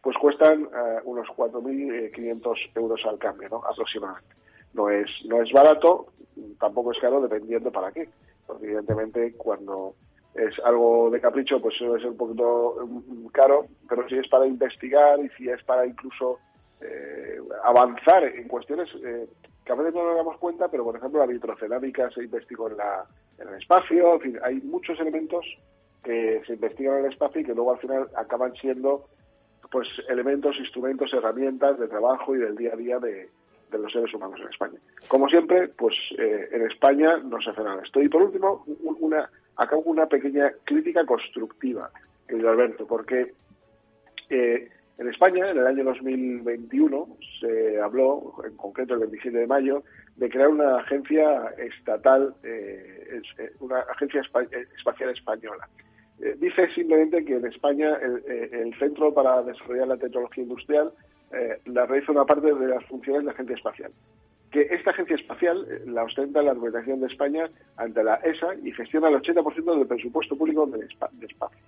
[0.02, 0.68] pues cuestan
[1.04, 3.62] unos 4.500 euros al cambio, ¿no?
[3.64, 4.40] aproximadamente
[4.74, 6.06] no es, no es barato,
[6.58, 8.08] tampoco es caro, dependiendo para qué.
[8.62, 9.94] Evidentemente cuando
[10.34, 14.46] es algo de capricho, pues suele ser un poquito mm, caro, pero si es para
[14.46, 16.38] investigar y si es para incluso
[16.80, 19.26] eh, avanzar en cuestiones eh,
[19.64, 22.76] que a veces no nos damos cuenta, pero por ejemplo la vitrocerámica se investigó en,
[22.76, 23.04] la,
[23.38, 25.44] en el espacio, en fin, hay muchos elementos
[26.02, 29.06] que se investigan en el espacio y que luego al final acaban siendo
[29.70, 33.28] pues elementos, instrumentos, herramientas de trabajo y del día a día de,
[33.70, 34.78] de los seres humanos en España.
[35.08, 38.02] Como siempre, pues eh, en España no se hace nada esto.
[38.02, 38.64] Y por último,
[39.00, 41.90] una, acabo una pequeña crítica constructiva,
[42.28, 43.32] querido Alberto, porque
[44.28, 47.08] eh, en España, en el año 2021,
[47.40, 49.82] se habló, en concreto el 27 de mayo,
[50.16, 53.22] de crear una agencia estatal, eh,
[53.60, 54.20] una agencia
[54.76, 55.68] espacial española.
[56.36, 60.92] Dice simplemente que en España el, centro para desarrollar la tecnología industrial
[61.66, 63.92] la realiza una parte de las funciones de la agencia espacial.
[64.50, 69.08] Que esta agencia espacial la ostenta la Organización de España ante la ESA y gestiona
[69.08, 71.60] el 80% del presupuesto público de, espacio.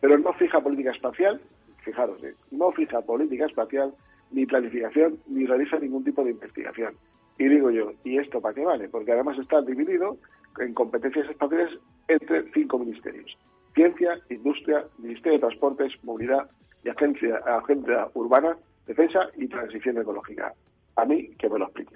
[0.00, 1.40] Pero no fija política espacial,
[1.82, 2.20] fijaros,
[2.52, 3.92] no fija política espacial,
[4.30, 6.94] ni planificación, ni realiza ningún tipo de investigación.
[7.38, 8.88] Y digo yo, ¿y esto para qué vale?
[8.88, 10.18] Porque además está dividido
[10.60, 11.78] en competencias espaciales
[12.08, 13.36] entre cinco ministerios.
[13.74, 16.50] Ciencia, Industria, Ministerio de Transportes, Movilidad
[16.84, 18.56] y Agencia, Agencia Urbana,
[18.88, 20.52] Defensa y Transición Ecológica.
[20.96, 21.94] A mí que me lo explique.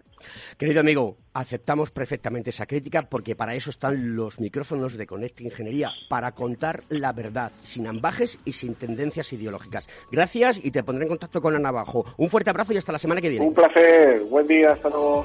[0.57, 5.91] Querido amigo, aceptamos perfectamente esa crítica porque para eso están los micrófonos de Connect Ingeniería,
[6.09, 9.89] para contar la verdad, sin ambajes y sin tendencias ideológicas.
[10.13, 12.05] Gracias y te pondré en contacto con Ana Abajo.
[12.17, 13.47] Un fuerte abrazo y hasta la semana que viene.
[13.47, 14.21] Un placer.
[14.31, 14.73] Buen día.
[14.73, 15.25] Hasta luego.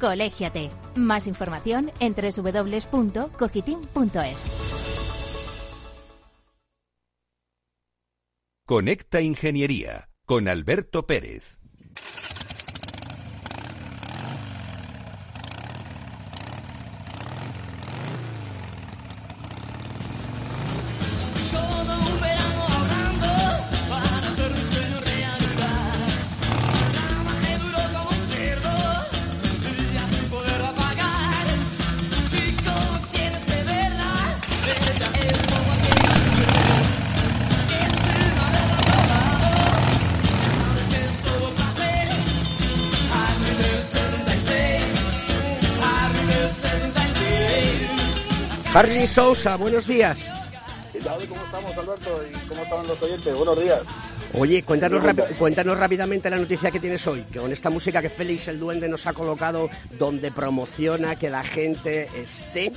[0.00, 0.70] Colégiate.
[0.94, 4.58] Más información en www.cogitim.es.
[8.66, 11.56] Conecta Ingeniería con Alberto Pérez.
[48.76, 50.30] Harry Sousa, buenos días.
[50.92, 52.20] ¿Cómo estamos, Alberto?
[52.28, 53.34] ¿Y cómo están los oyentes?
[53.34, 53.82] Buenos días.
[54.38, 55.02] Oye, cuéntanos,
[55.38, 58.86] cuéntanos rápidamente la noticia que tienes hoy, que con esta música que Félix el Duende
[58.86, 62.70] nos ha colocado, donde promociona que la gente esté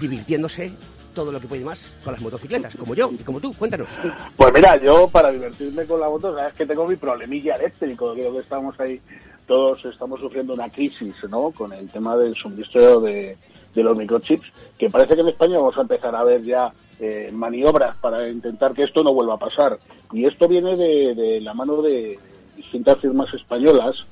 [0.00, 0.72] divirtiéndose
[1.14, 3.54] todo lo que puede más con las motocicletas, como yo y como tú.
[3.54, 3.88] Cuéntanos.
[4.36, 8.32] Pues mira, yo para divertirme con la moto, sabes que tengo mi problemilla eléctrico, creo
[8.32, 9.00] que estamos ahí,
[9.46, 11.52] todos estamos sufriendo una crisis, ¿no?
[11.52, 13.38] Con el tema del suministro de,
[13.74, 14.46] de los microchips,
[14.78, 18.72] que parece que en España vamos a empezar a ver ya eh, maniobras para intentar
[18.72, 19.78] que esto no vuelva a pasar.
[20.12, 22.18] Y esto viene de, la mano de
[22.56, 24.04] distintas firmas españolas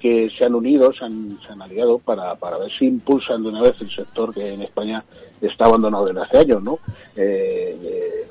[0.00, 3.50] que se han unido, se han, se han aliado para, para ver si impulsan de
[3.50, 5.04] una vez el sector que en España
[5.40, 6.78] está abandonado desde hace años, ¿no?
[7.14, 8.26] Eh,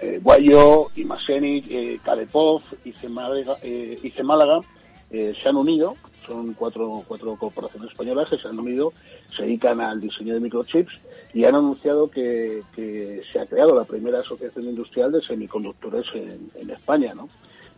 [0.00, 3.56] eh, Guayo, Imasenic, eh, Cadepov, y Málaga,
[5.10, 8.92] eh, se han unido son cuatro, cuatro corporaciones españolas que se han unido,
[9.36, 10.92] se dedican al diseño de microchips
[11.32, 17.14] y han anunciado que, se ha creado la primera asociación industrial de semiconductores en, España,
[17.14, 17.28] ¿no?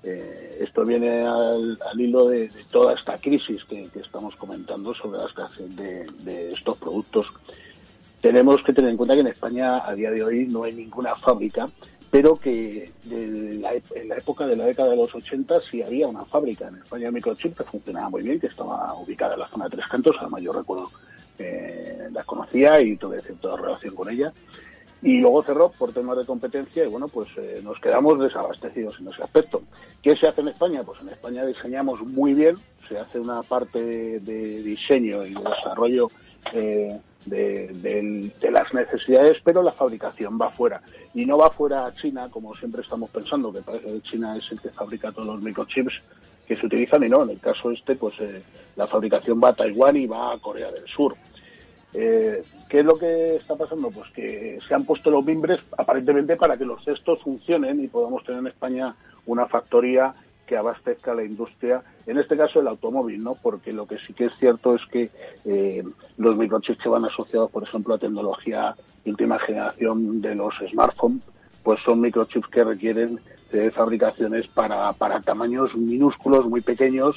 [0.02, 5.74] Eh, esto viene al, hilo de, toda esta crisis que, estamos comentando sobre la escasez
[5.76, 7.26] de, estos productos.
[8.20, 11.14] Tenemos que tener en cuenta que en España a día de hoy no hay ninguna
[11.16, 11.68] fábrica
[12.10, 16.68] pero que en la época de la década de los 80 sí había una fábrica
[16.68, 19.76] en España de microchip que funcionaba muy bien, que estaba ubicada en la zona de
[19.76, 20.90] Tres Cantos, además yo recuerdo
[21.38, 24.32] eh, la conocía y tuve cierta relación con ella.
[25.02, 29.08] Y luego cerró por temas de competencia y bueno, pues eh, nos quedamos desabastecidos en
[29.08, 29.62] ese aspecto.
[30.02, 30.82] ¿Qué se hace en España?
[30.84, 32.56] Pues en España diseñamos muy bien,
[32.88, 36.10] se hace una parte de diseño y de desarrollo
[36.54, 40.80] eh, de, las necesidades, pero la fabricación va fuera.
[41.14, 44.50] Y no va fuera a China, como siempre estamos pensando, que parece que China es
[44.50, 46.00] el que fabrica todos los microchips
[46.46, 48.42] que se utilizan, y no, en el caso este, pues eh,
[48.76, 51.16] la fabricación va a Taiwán y va a Corea del Sur.
[51.92, 53.90] Eh, ¿Qué es lo que está pasando?
[53.90, 58.22] Pues que se han puesto los mimbres aparentemente para que los cestos funcionen y podamos
[58.24, 60.14] tener en España una factoría
[60.46, 63.34] que abastezca la industria, en este caso el automóvil, ¿no?
[63.34, 65.10] Porque lo que sí que es cierto es que
[65.44, 65.84] eh,
[66.16, 68.74] los microchips que van asociados, por ejemplo, a tecnología
[69.04, 71.22] última generación de los smartphones,
[71.62, 73.20] pues son microchips que requieren
[73.50, 77.16] de fabricaciones para, para tamaños minúsculos, muy pequeños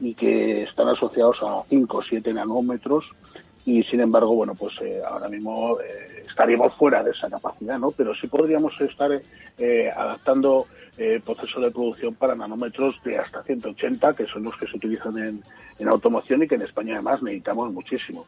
[0.00, 3.04] y que están asociados a 5 o 7 nanómetros
[3.64, 7.90] y sin embargo, bueno, pues eh, ahora mismo eh, estaríamos fuera de esa capacidad, ¿no?
[7.90, 9.10] Pero sí podríamos estar
[9.58, 14.66] eh, adaptando el proceso de producción para nanómetros de hasta 180, que son los que
[14.66, 15.42] se utilizan en,
[15.78, 18.26] en automoción y que en España además necesitamos muchísimo.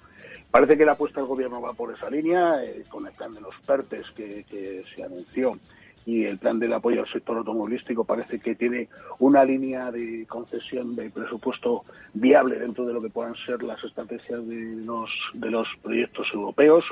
[0.50, 2.60] Parece que la apuesta del gobierno va por esa línea,
[2.90, 5.58] con el plan de los PERTES que, que se anunció
[6.04, 10.96] y el plan del apoyo al sector automovilístico parece que tiene una línea de concesión
[10.96, 11.84] de presupuesto
[12.22, 16.84] viable dentro de lo que puedan ser las estrategias de los de los proyectos europeos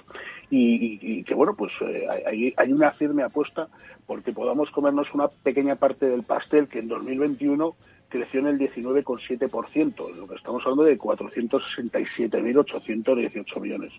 [0.50, 3.68] y, que bueno pues eh, hay, hay una firme apuesta
[4.06, 7.76] porque podamos comernos una pequeña parte del pastel que en 2021
[8.08, 13.92] creció en el 19,7%, lo que estamos hablando de 467.818 millones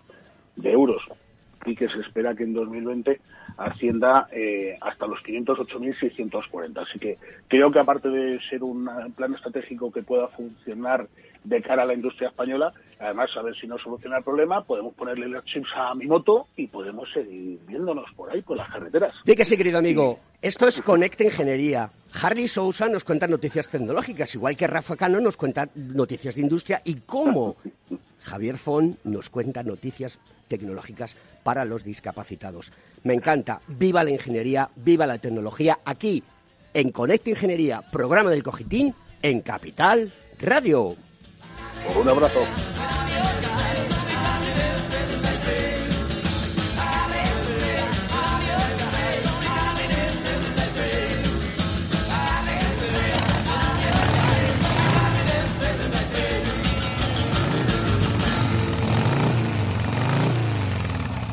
[0.57, 1.01] de euros
[1.65, 3.19] y que se espera que en 2020
[3.57, 6.87] ascienda eh, hasta los 508.640.
[6.87, 11.07] Así que creo que aparte de ser un plan estratégico que pueda funcionar
[11.43, 14.93] de cara a la industria española, además a ver si no soluciona el problema, podemos
[14.93, 19.15] ponerle los chips a mi moto y podemos seguir viéndonos por ahí, por las carreteras.
[19.25, 20.19] Sí que sí, querido amigo.
[20.41, 21.89] Esto es Conecta Ingeniería.
[22.21, 26.81] Harley Sousa nos cuenta noticias tecnológicas, igual que Rafa Cano nos cuenta noticias de industria
[26.85, 27.55] y cómo
[28.23, 30.19] Javier Fon nos cuenta noticias
[30.51, 32.71] tecnológicas para los discapacitados.
[33.03, 33.61] Me encanta.
[33.67, 35.79] Viva la ingeniería, viva la tecnología.
[35.85, 36.23] Aquí,
[36.73, 40.95] en Conecta Ingeniería, programa del Cogitín, en Capital Radio.
[41.99, 42.41] Un abrazo.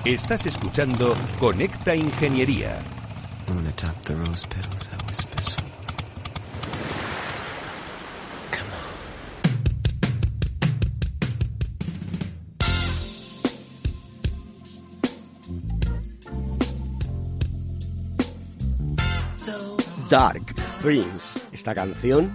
[0.09, 2.79] Estás escuchando Conecta Ingeniería.
[20.09, 20.43] Dark
[20.81, 22.31] Prince, esta canción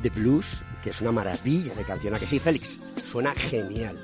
[0.00, 2.78] de blues, que es una maravilla de canción, ¿a que sí, Félix?
[3.12, 3.98] Suena genial.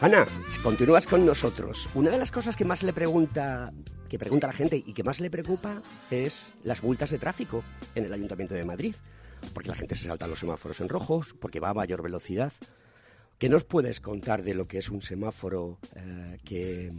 [0.00, 0.28] Ana,
[0.62, 1.88] continúas con nosotros.
[1.92, 3.72] Una de las cosas que más le pregunta,
[4.08, 5.82] que pregunta la gente y que más le preocupa
[6.12, 7.64] es las multas de tráfico
[7.96, 8.94] en el Ayuntamiento de Madrid,
[9.52, 12.52] porque la gente se salta los semáforos en rojos, porque va a mayor velocidad.
[13.38, 16.90] ¿Qué nos puedes contar de lo que es un semáforo eh, que,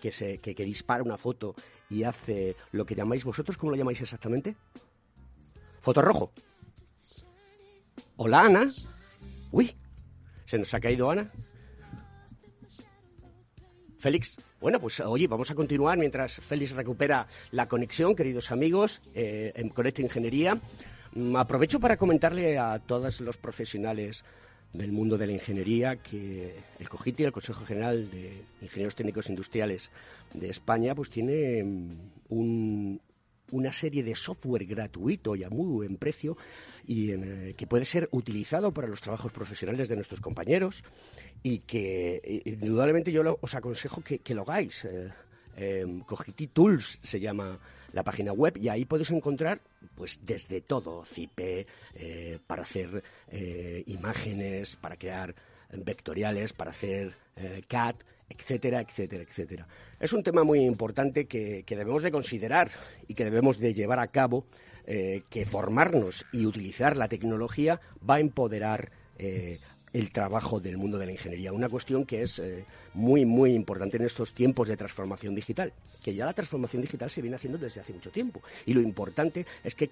[0.00, 1.54] que, se, que, que dispara una foto
[1.90, 3.58] y hace lo que llamáis vosotros?
[3.58, 4.56] ¿Cómo lo llamáis exactamente?
[5.82, 6.32] Foto rojo.
[8.16, 8.66] Hola, Ana.
[9.50, 9.76] Uy,
[10.46, 11.30] ¿se nos ha caído Ana?
[13.98, 19.52] Félix, bueno, pues oye, vamos a continuar mientras Félix recupera la conexión, queridos amigos, eh,
[19.56, 20.60] en Conecta Ingeniería.
[21.14, 24.24] Mm, aprovecho para comentarle a todos los profesionales
[24.72, 29.90] del mundo de la ingeniería que el COGITI, el Consejo General de Ingenieros Técnicos Industriales
[30.32, 31.90] de España, pues tiene mm,
[32.28, 33.00] un,
[33.52, 36.36] una serie de software gratuito y a muy buen precio
[36.86, 40.82] y eh, que puede ser utilizado para los trabajos profesionales de nuestros compañeros
[41.42, 44.84] y que indudablemente yo os aconsejo que, lo hagáis.
[44.84, 45.12] Eh,
[45.56, 47.58] em, Cogiti Tools se llama
[47.92, 49.60] la página web y ahí podéis encontrar
[49.94, 53.02] pues desde todo, CIPE, eh, para hacer
[53.86, 55.34] imágenes, para crear
[55.70, 57.14] vectoriales, para hacer
[57.68, 57.96] CAD,
[58.28, 59.66] etcétera, etcétera, etcétera.
[60.00, 62.70] Es un tema muy importante que, debemos de considerar
[63.06, 64.46] y que debemos de llevar a cabo,
[64.86, 69.58] eh, que formarnos y utilizar la tecnología va a empoderar eh,
[69.92, 71.52] el trabajo del mundo de la ingeniería.
[71.52, 72.64] Una cuestión que es eh,
[72.94, 77.22] muy, muy importante en estos tiempos de transformación digital, que ya la transformación digital se
[77.22, 78.42] viene haciendo desde hace mucho tiempo.
[78.66, 79.90] Y lo importante es que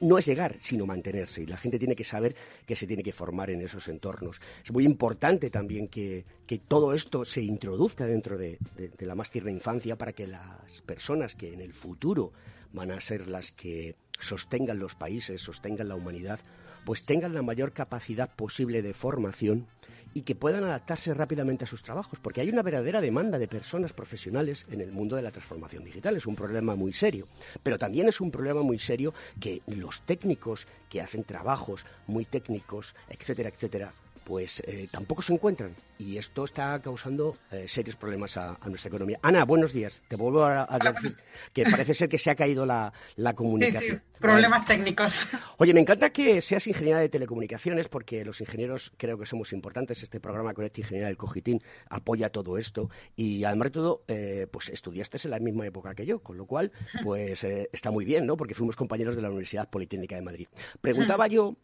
[0.00, 1.42] no es llegar, sino mantenerse.
[1.42, 2.34] Y la gente tiene que saber
[2.66, 4.40] que se tiene que formar en esos entornos.
[4.64, 6.24] Es muy importante también que,
[6.66, 11.34] todo esto se introduzca dentro de, de, la más tierna infancia para que las personas
[11.34, 12.32] que en el futuro
[12.72, 16.40] van a ser las que sostengan los países, sostengan la humanidad,
[16.84, 19.66] pues tengan la mayor capacidad posible de formación
[20.14, 23.92] y que puedan adaptarse rápidamente a sus trabajos, porque hay una verdadera demanda de personas
[23.92, 26.16] profesionales en el mundo de la transformación digital.
[26.16, 27.28] Es un problema muy serio,
[27.62, 32.94] pero también es un problema muy serio que los técnicos que hacen trabajos muy técnicos,
[33.08, 33.92] etcétera, etcétera,
[34.24, 35.74] pues eh, tampoco se encuentran.
[36.00, 39.18] Y esto está causando eh, serios problemas a, nuestra economía.
[39.20, 40.02] Ana, buenos días.
[40.08, 41.14] Te vuelvo a, decir
[41.52, 42.90] que parece ser que se ha caído la,
[43.34, 43.82] comunicación.
[43.82, 45.26] Sí, sí, problemas técnicos.
[45.58, 50.02] Oye, me encanta que seas ingeniera de telecomunicaciones porque los ingenieros creo que somos importantes.
[50.02, 52.88] Este programa Conecta Ingeniería del Cogitín apoya todo esto.
[53.14, 56.46] Y además de todo, eh, pues estudiaste en la misma época que yo, con lo
[56.46, 56.72] cual,
[57.04, 58.38] pues está muy bien, ¿no?
[58.38, 60.48] Porque fuimos compañeros de la Universidad Politécnica de Madrid.
[60.80, 61.58] Preguntaba yo,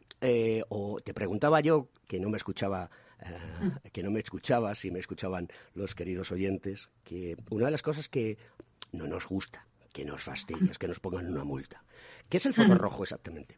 [0.68, 2.90] o te preguntaba yo, que no me escuchaba
[3.28, 7.82] eh, que no me escuchabas y me escuchaban los queridos oyentes, que una de las
[7.82, 8.38] cosas que
[8.92, 11.82] no nos gusta, que nos fastidia, es que nos pongan una multa.
[12.28, 13.56] ¿Qué es el foco rojo exactamente?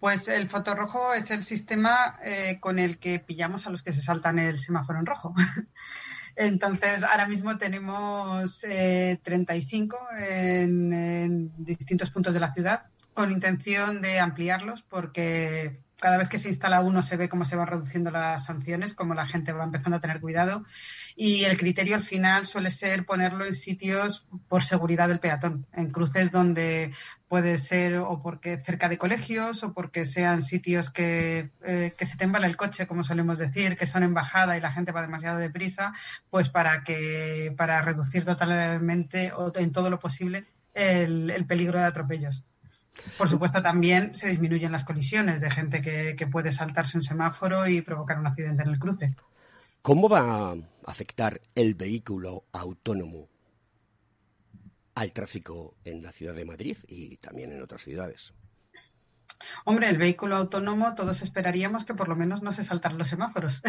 [0.00, 4.00] Pues el fotorrojo es el sistema eh, con el que pillamos a los que se
[4.00, 5.34] saltan el semáforo en rojo.
[6.36, 14.20] Entonces, ahora mismo tenemos 35 eh, en, distintos puntos de la ciudad con intención de
[14.20, 18.46] ampliarlos porque cada vez que se instala uno se ve cómo se van reduciendo las
[18.46, 20.64] sanciones, cómo la gente va empezando a tener cuidado.
[21.16, 25.90] Y el criterio al final suele ser ponerlo en sitios por seguridad del peatón, en
[25.90, 26.92] cruces donde
[27.26, 32.16] puede ser o porque cerca de colegios o porque sean sitios que, eh, que se
[32.16, 35.38] te el coche, como solemos decir, que son en bajada y la gente va demasiado
[35.38, 35.92] deprisa,
[36.30, 40.44] pues para que para reducir totalmente o en todo lo posible
[40.74, 42.44] el peligro de atropellos.
[43.16, 47.80] Por supuesto, también se disminuyen las colisiones de gente que, puede saltarse un semáforo y
[47.80, 49.14] provocar un accidente en el cruce.
[49.82, 53.28] ¿Cómo va a afectar el vehículo autónomo
[54.94, 58.34] al tráfico en la ciudad de Madrid y también en otras ciudades?
[59.64, 63.62] Hombre, el vehículo autónomo, todos esperaríamos que por lo menos no se saltaran los semáforos.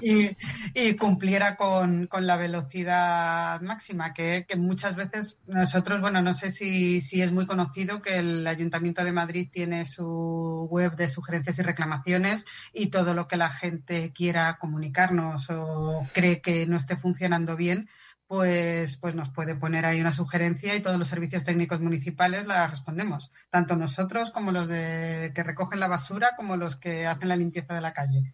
[0.74, 7.22] Y, cumpliera con, la velocidad máxima, que, muchas veces nosotros, bueno, no sé si, si
[7.22, 12.46] es muy conocido que el Ayuntamiento de Madrid tiene su web de sugerencias y reclamaciones
[12.72, 17.88] y todo lo que la gente quiera comunicarnos o cree que no esté funcionando bien,
[18.26, 22.66] pues, pues nos puede poner ahí una sugerencia y todos los servicios técnicos municipales la
[22.66, 27.36] respondemos, tanto nosotros como los de, que recogen la basura como los que hacen la
[27.36, 28.32] limpieza de la calle.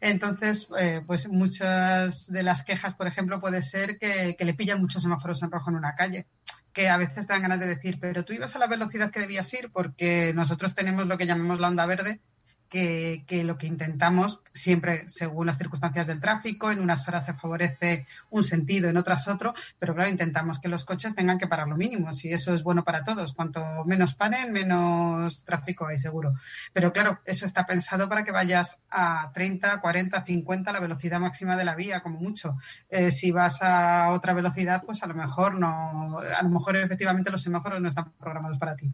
[0.00, 4.80] Entonces, eh, pues muchas de las quejas, por ejemplo, puede ser que, que le pillan
[4.80, 6.26] muchos semáforos en rojo en una calle
[6.74, 9.54] que a veces dan ganas de decir, pero tú ibas a la velocidad que debías
[9.54, 12.20] ir porque nosotros tenemos lo que llamamos la onda verde,
[12.68, 18.06] que, lo que intentamos, siempre según las circunstancias del tráfico, en unas horas se favorece
[18.30, 21.76] un sentido, en otras otro, pero claro, intentamos que los coches tengan que parar lo
[21.76, 23.34] mínimo, si eso es bueno para todos.
[23.34, 26.34] Cuanto menos paren, menos tráfico hay seguro.
[26.72, 31.56] Pero claro, eso está pensado para que vayas a 30, 40, 50, la velocidad máxima
[31.56, 32.56] de la vía, como mucho.
[32.88, 37.30] Eh, si vas a otra velocidad, pues a lo mejor no, a lo mejor efectivamente
[37.30, 38.92] los semáforos no están programados para ti.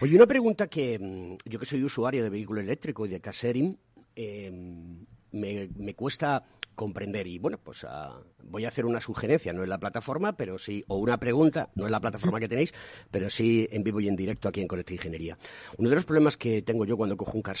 [0.00, 3.78] Oye, una pregunta que mm, yo que soy usuario de vehículo eléctrico y de casering,
[4.14, 6.44] em, me, cuesta
[6.74, 10.58] comprender y bueno, pues ah, voy a hacer una sugerencia, no en la plataforma, pero
[10.58, 12.72] sí, o una pregunta, no en la plataforma que tenéis,
[13.10, 15.36] pero sí en vivo y en directo aquí en Conecta Ingeniería.
[15.76, 17.56] Uno de los problemas que tengo yo cuando cojo un car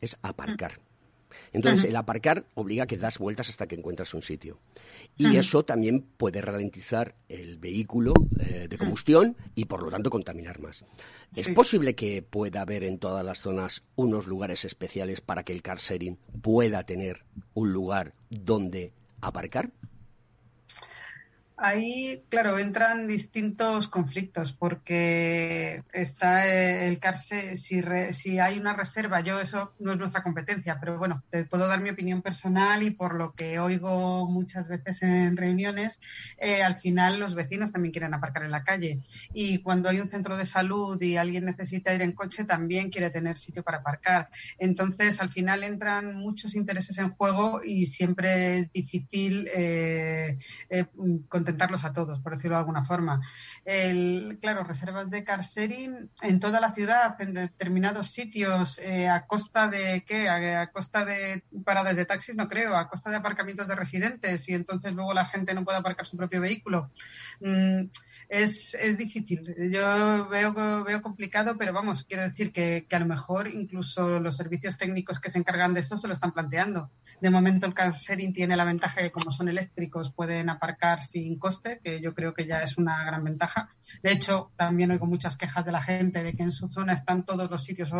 [0.00, 0.78] es aparcar.
[1.52, 4.58] Entonces, el aparcar obliga a que das vueltas hasta que encuentras un sitio.
[5.16, 10.60] Y eso también puede ralentizar el vehículo eh, de combustión y, por lo tanto, contaminar
[10.60, 10.84] más.
[11.34, 15.62] ¿Es posible que pueda haber en todas las zonas unos lugares especiales para que el
[15.62, 17.24] car sharing pueda tener
[17.54, 19.70] un lugar donde aparcar?
[21.62, 27.82] Ahí, claro, entran distintos conflictos porque está el CARSE, si,
[28.12, 31.82] si hay una reserva, yo eso no es nuestra competencia, pero bueno, te puedo dar
[31.82, 36.00] mi opinión personal y por lo que oigo muchas veces en reuniones,
[36.38, 39.00] eh, al final los vecinos también quieren aparcar en la calle
[39.34, 43.10] y cuando hay un centro de salud y alguien necesita ir en coche, también quiere
[43.10, 44.30] tener sitio para aparcar.
[44.58, 50.38] Entonces, al final entran muchos intereses en juego y siempre es difícil eh,
[50.70, 50.86] eh,
[51.50, 53.20] contentarlos a todos, por decirlo de alguna forma.
[53.64, 55.40] El, claro, reservas de car
[56.22, 61.42] en toda la ciudad, en determinados sitios, eh, a costa de qué, a, costa de
[61.64, 65.26] paradas de taxis, no creo, a costa de aparcamientos de residentes y entonces luego la
[65.26, 66.90] gente no puede aparcar su propio vehículo.
[67.40, 67.86] Mm,
[68.30, 69.42] es, es difícil.
[69.72, 74.36] Yo veo, veo complicado, pero vamos, quiero decir que, que, a lo mejor incluso los
[74.36, 76.90] servicios técnicos que se encargan de eso se lo están planteando.
[77.20, 77.92] De momento el car
[78.32, 82.46] tiene la ventaja que como son eléctricos pueden aparcar sin coste, que yo creo que
[82.46, 83.70] ya es una gran ventaja.
[84.02, 87.24] De hecho, también oigo muchas quejas de la gente de que en su zona están
[87.24, 87.90] todos los sitios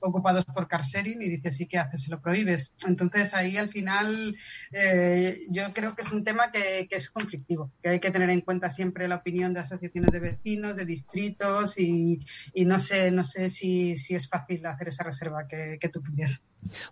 [0.00, 2.04] ocupados por car y dice, sí, ¿qué haces?
[2.04, 2.72] Se lo prohíbes.
[2.86, 4.36] Entonces ahí al final
[4.72, 8.30] eh, yo creo que es un tema que, que es conflictivo, que hay que tener
[8.30, 12.20] en cuenta siempre la opinión de asociaciones de vecinos, de distritos y,
[12.54, 16.40] no sé, no sé si, si, es fácil hacer esa reserva que, tú pides.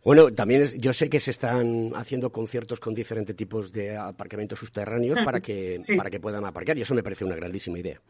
[0.05, 5.19] Bueno, también yo sé que se están haciendo conciertos con diferentes tipos de aparcamientos subterráneos
[5.25, 8.01] para que, para que puedan aparcar y eso me parece una grandísima idea.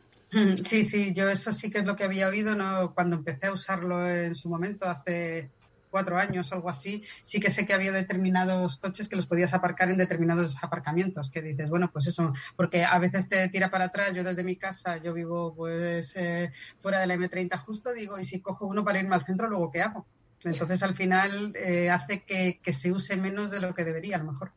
[0.64, 2.92] Sí, sí, yo eso sí que es lo que había oído ¿no?
[2.94, 5.50] cuando empecé a usarlo en su momento, hace
[5.90, 9.54] cuatro años o algo así, sí que sé que había determinados coches que los podías
[9.54, 13.86] aparcar en determinados aparcamientos, que dices, bueno, pues eso, porque a veces te tira para
[13.86, 18.18] atrás, yo desde mi casa, yo vivo pues eh, fuera de la M30 justo, digo,
[18.18, 20.06] y si cojo uno para irme al centro, luego ¿qué hago?
[20.44, 24.32] Entonces, al final, eh, hace que, se use menos de lo que debería, a lo
[24.32, 24.52] mejor.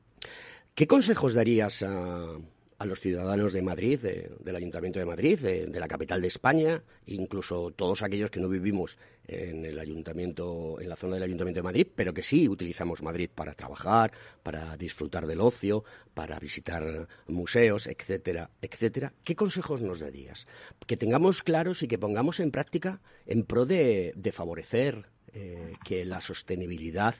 [0.75, 2.37] ¿Qué consejos darías a,
[2.79, 7.71] a los ciudadanos de Madrid, del Ayuntamiento de Madrid, de, la capital de España, incluso
[7.71, 11.87] todos aquellos que no vivimos en el Ayuntamiento, en la zona del Ayuntamiento de Madrid,
[11.93, 14.13] pero que sí utilizamos Madrid para trabajar,
[14.43, 19.11] para disfrutar del ocio, para visitar museos, etcétera, etcétera.
[19.25, 20.47] ¿Qué consejos nos darías?
[20.87, 26.21] Que tengamos claros y que pongamos en práctica en pro de, favorecer eh, que la
[26.21, 27.15] sostenibilidad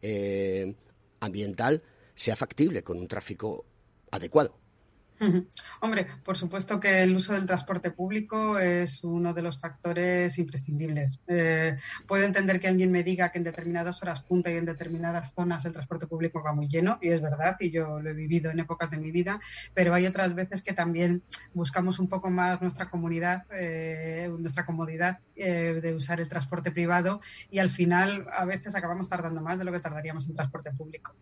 [0.00, 0.76] eh,
[1.18, 1.82] ambiental
[2.14, 3.66] sea factible con un tráfico
[4.12, 4.61] adecuado.
[5.80, 11.20] Hombre, por supuesto que el uso del transporte público es uno de los factores imprescindibles.
[11.28, 15.32] Eh, puedo entender que alguien me diga que en determinadas horas punta y en determinadas
[15.34, 18.50] zonas el transporte público va muy lleno, y es verdad, y yo lo he vivido
[18.50, 19.40] en épocas de mi vida,
[19.74, 21.22] pero hay otras veces que también
[21.54, 27.20] buscamos un poco más nuestra comunidad, eh, nuestra comodidad eh, de usar el transporte privado
[27.50, 31.14] y al final a veces acabamos tardando más de lo que tardaríamos en transporte público.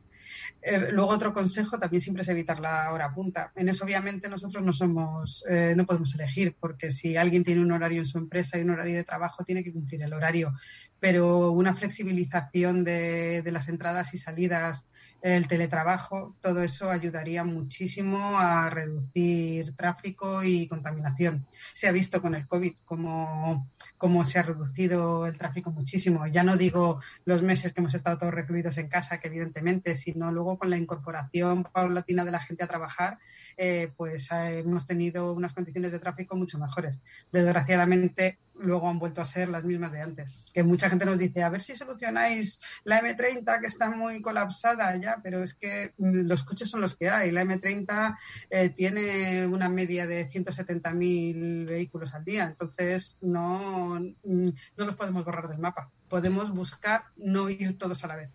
[0.63, 3.53] Eh, luego otro consejo también siempre es evitar la hora punta.
[3.57, 7.73] En eso obviamente nosotros no somos, eh, no podemos elegir, porque si alguien tiene un
[7.73, 10.55] horario en su empresa y un horario de trabajo, tiene que cumplir el horario.
[11.01, 14.87] Pero una flexibilización de, de las entradas y salidas
[15.23, 21.47] el teletrabajo, todo eso ayudaría muchísimo a reducir tráfico y contaminación.
[21.75, 23.69] Se ha visto con el COVID cómo,
[23.99, 26.27] cómo, se ha reducido el tráfico muchísimo.
[26.27, 30.33] Ya no digo los meses que hemos estado todos recluidos en casa, que evidentemente, sino
[30.33, 33.19] luego con la incorporación paulatina de la gente a trabajar,
[33.57, 37.01] eh, pues eh, hemos tenido unas condiciones de tráfico mucho mejores.
[37.31, 40.31] Desgraciadamente, luego han vuelto a ser las mismas de antes.
[40.53, 44.95] Que mucha gente nos dice, a ver si solucionáis la M30 que está muy colapsada
[44.97, 47.31] ya, pero es que mm, los coches son los que hay.
[47.31, 48.17] La M30
[48.51, 55.25] eh, tiene una media de 170.000 vehículos al día, entonces no, mm, no los podemos
[55.25, 55.91] borrar del mapa.
[56.09, 58.31] Podemos buscar no ir todos a la vez.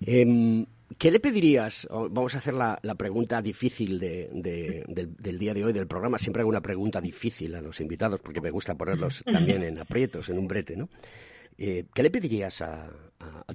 [0.00, 0.66] Em,
[0.98, 1.86] ¿Qué le pedirías?
[1.90, 6.18] Vamos a hacer la, pregunta difícil del, día de hoy del programa.
[6.18, 10.28] Siempre hago una pregunta difícil a los invitados porque me gusta ponerlos también en aprietos,
[10.28, 10.88] en un brete, ¿no?
[11.56, 12.90] Eh, ¿Qué le pedirías a,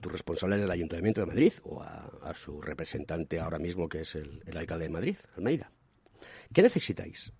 [0.01, 4.41] tu responsable del Ayuntamiento de Madrid o a, su representante ahora mismo, que es el,
[4.45, 5.71] el alcalde de Madrid, Almeida?
[6.53, 7.31] ¿Qué necesitáis?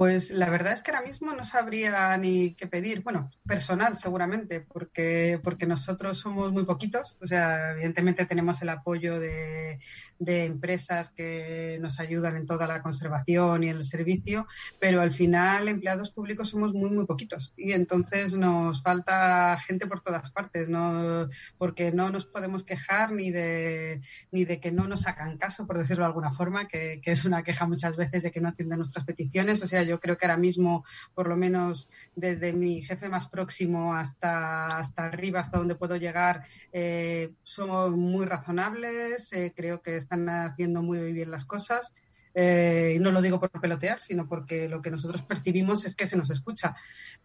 [0.00, 3.02] Pues la verdad es que ahora mismo no sabría ni qué pedir.
[3.02, 7.18] Bueno, personal seguramente, porque, porque nosotros somos muy poquitos.
[7.20, 9.78] O sea, evidentemente tenemos el apoyo de,
[10.18, 14.46] de empresas que nos ayudan en toda la conservación y el servicio,
[14.78, 17.52] pero al final empleados públicos somos muy, muy poquitos.
[17.58, 21.28] Y entonces nos falta gente por todas partes, ¿no?
[21.58, 24.00] porque no nos podemos quejar ni de,
[24.32, 27.26] ni de que no nos hagan caso, por decirlo de alguna forma, que, que es
[27.26, 29.62] una queja muchas veces de que no atienden nuestras peticiones.
[29.62, 30.84] O sea, yo creo que ahora mismo,
[31.14, 36.44] por lo menos desde mi jefe más próximo hasta, hasta arriba, hasta donde puedo llegar,
[36.72, 41.92] eh, somos muy razonables, eh, creo que están haciendo muy bien las cosas.
[42.32, 46.16] Eh, no lo digo por pelotear, sino porque lo que nosotros percibimos es que se
[46.16, 46.76] nos escucha.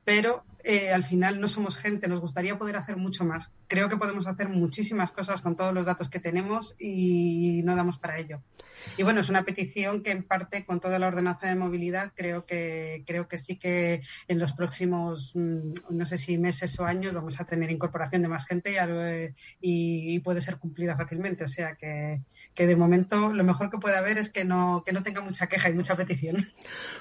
[0.04, 0.44] Pero
[0.94, 3.52] al final no somos gente, nos gustaría poder hacer mucho más.
[3.68, 8.00] Creo que podemos hacer muchísimas cosas con todos los datos que tenemos y no damos
[8.00, 8.42] para ello.
[8.98, 12.46] Y bueno, es una petición que en parte con toda la ordenanza de movilidad creo
[12.46, 17.14] que, creo que sí que en los próximos, mm, no sé si meses o años,
[17.14, 18.76] vamos a tener incorporación de más gente
[19.62, 21.44] y, y puede ser cumplida fácilmente.
[21.44, 22.22] O sea que,
[22.54, 25.48] que, de momento lo mejor que puede haber es que no, que no tenga mucha
[25.48, 26.52] queja y mucha petición.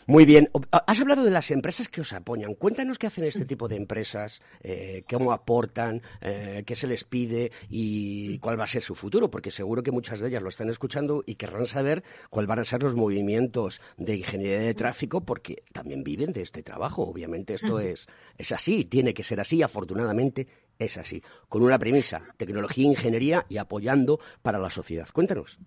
[0.07, 0.51] Muy bien.
[0.71, 2.55] Has hablado de las empresas que os apoyan.
[2.55, 7.53] Cuéntanos qué hacen este tipo de empresas, eh, cómo aportan, eh, qué se les pide
[7.69, 10.69] y cuál va a ser su futuro, porque seguro que muchas de ellas lo están
[10.69, 15.63] escuchando y querrán saber cuáles van a ser los movimientos de ingeniería de tráfico porque
[15.73, 17.03] también viven de este trabajo.
[17.03, 18.09] Obviamente esto es,
[18.39, 20.47] es así, tiene que ser así, afortunadamente
[20.79, 25.09] es así, con una premisa, tecnología e ingeniería y apoyando para la sociedad.
[25.13, 25.59] Cuéntanos.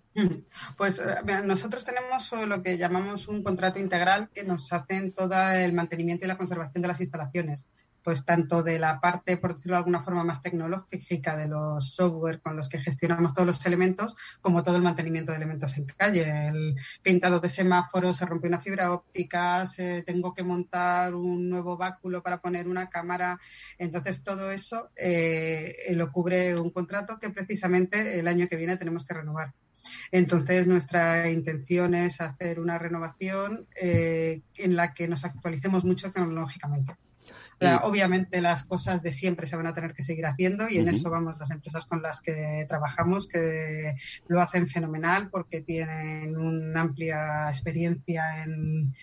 [0.77, 5.73] Pues eh, nosotros tenemos lo que llamamos un contrato integral que nos hacen todo el
[5.73, 7.67] mantenimiento y la conservación de las instalaciones
[8.07, 12.39] pues tanto de la parte, por decirlo de alguna forma, más tecnológica de los software
[12.39, 16.47] con los que gestionamos todos los elementos, como todo el mantenimiento de elementos en calle.
[16.47, 19.65] El pintado de semáforos, se rompe una fibra óptica,
[20.05, 23.41] tengo que montar un nuevo báculo para poner una cámara.
[23.77, 29.03] Entonces, todo eso eh, lo cubre un contrato que precisamente el año que viene tenemos
[29.03, 29.53] que renovar.
[30.13, 36.95] Entonces, nuestra intención es hacer una renovación eh, en la que nos actualicemos mucho tecnológicamente.
[37.83, 41.09] Obviamente las cosas de siempre se van a tener que seguir haciendo y en eso
[41.09, 43.95] vamos las empresas con las que trabajamos que
[44.27, 48.93] lo hacen fenomenal porque tienen una amplia experiencia en,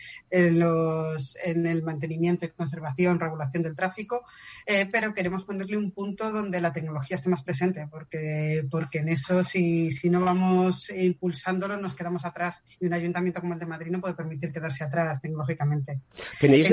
[0.59, 4.25] los, en el mantenimiento y conservación, regulación del tráfico,
[4.67, 9.09] eh, pero queremos ponerle un punto donde la tecnología esté más presente porque, porque en
[9.09, 12.63] eso si, si no vamos impulsándolo nos quedamos atrás.
[12.81, 16.01] Y un ayuntamiento como el de Madrid no puede permitir quedarse atrás tecnológicamente.
[16.41, 16.73] ¿Tenéis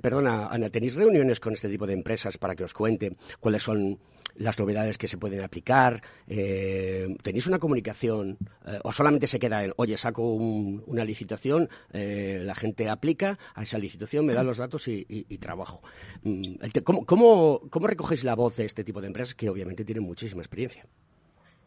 [0.00, 3.98] Perdona, Ana, ¿tenéis reuniones con este tipo de empresas para que os cuente cuáles son
[4.36, 6.02] las novedades que se pueden aplicar?
[6.26, 12.40] Eh, ¿Tenéis una comunicación eh, o solamente se queda en, oye, saco una licitación, eh,
[12.42, 15.82] la gente aplica a esa licitación, me da los datos y, trabajo?
[16.22, 20.04] Mm, ¿Cómo, cómo, ¿Cómo recogéis la voz de este tipo de empresas que obviamente tienen
[20.04, 20.86] muchísima experiencia?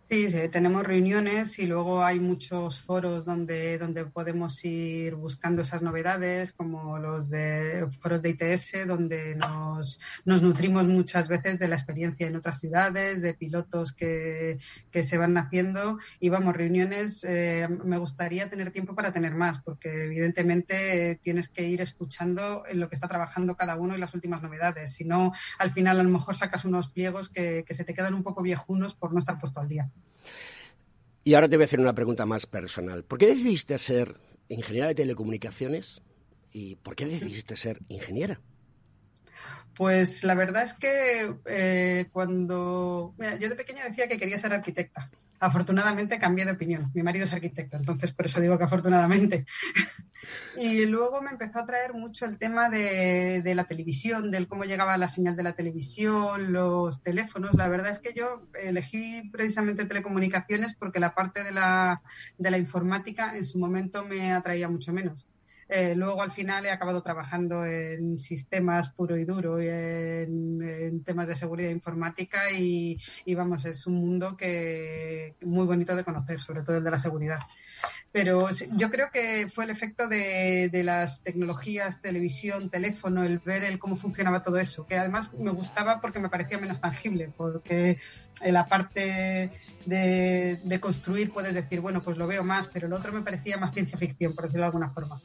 [0.08, 5.82] Sí, sí, tenemos reuniones y luego hay muchos foros donde, donde podemos ir buscando esas
[5.82, 11.76] novedades, como los de foros de ITS, donde nos, nos nutrimos muchas veces de la
[11.76, 14.60] experiencia en otras ciudades, de pilotos que,
[14.92, 19.60] que se van haciendo y vamos, reuniones, eh, me gustaría tener tiempo para tener más,
[19.64, 24.14] porque evidentemente tienes que ir escuchando en lo que está trabajando cada uno y las
[24.14, 24.94] últimas novedades.
[24.94, 28.14] Si no, al final a lo mejor sacas unos pliegos que, que se te quedan
[28.14, 29.90] un poco viejunos por no estar puesto al día.
[31.24, 33.04] Y ahora te voy a hacer una pregunta más personal.
[33.04, 34.16] ¿Por qué decidiste ser
[34.48, 36.02] ingeniera de telecomunicaciones
[36.52, 38.40] y por qué decidiste ser ingeniera?
[39.76, 43.14] Pues la verdad es que eh, cuando...
[43.40, 45.10] yo de pequeña decía que quería ser arquitecta.
[45.40, 46.92] Afortunadamente cambié de opinión.
[46.94, 49.46] Mi marido es arquitecto, entonces por eso digo que afortunadamente.
[50.58, 54.64] y luego me empezó a traer mucho el tema de, de, la televisión, del cómo
[54.64, 57.54] llegaba la señal de la televisión, los teléfonos.
[57.56, 62.02] La verdad es que yo elegí precisamente telecomunicaciones porque la parte de la,
[62.38, 65.28] de la informática en su momento me atraía mucho menos.
[65.68, 71.28] Eh, luego al final he acabado trabajando en sistemas puro y duro y en, temas
[71.28, 73.00] de seguridad informática y,
[73.36, 77.40] vamos, es un mundo que muy bonito de conocer, sobre todo el de la seguridad.
[78.12, 83.80] Pero yo creo que fue el efecto de, las tecnologías, televisión, teléfono, el ver el
[83.80, 87.98] cómo funcionaba todo eso, que además me gustaba porque me parecía menos tangible, porque
[88.42, 89.52] en la parte
[89.86, 93.74] de, construir puedes decir, bueno, pues lo veo más, pero el otro me parecía más
[93.74, 95.20] ciencia ficción, por decirlo de alguna forma.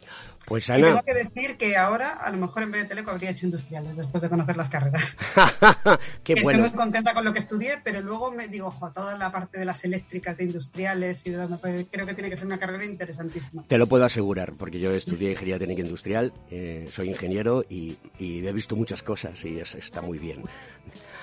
[0.50, 0.88] Pues Ana...
[0.88, 3.96] tengo que decir que ahora, a lo mejor en vez de teleco, habría hecho industriales
[3.96, 5.16] después de conocer las carreras.
[6.24, 9.30] Qué Estoy muy contenta con lo que estudié, pero luego me digo, ojo, toda la
[9.30, 12.84] parte de las eléctricas, de industriales, y pues, creo que tiene que ser una carrera
[12.84, 13.62] interesantísima.
[13.68, 18.52] Te lo puedo asegurar, porque yo estudié ingeniería técnica industrial, eh, soy ingeniero y, he
[18.52, 20.42] visto muchas cosas y está muy bien.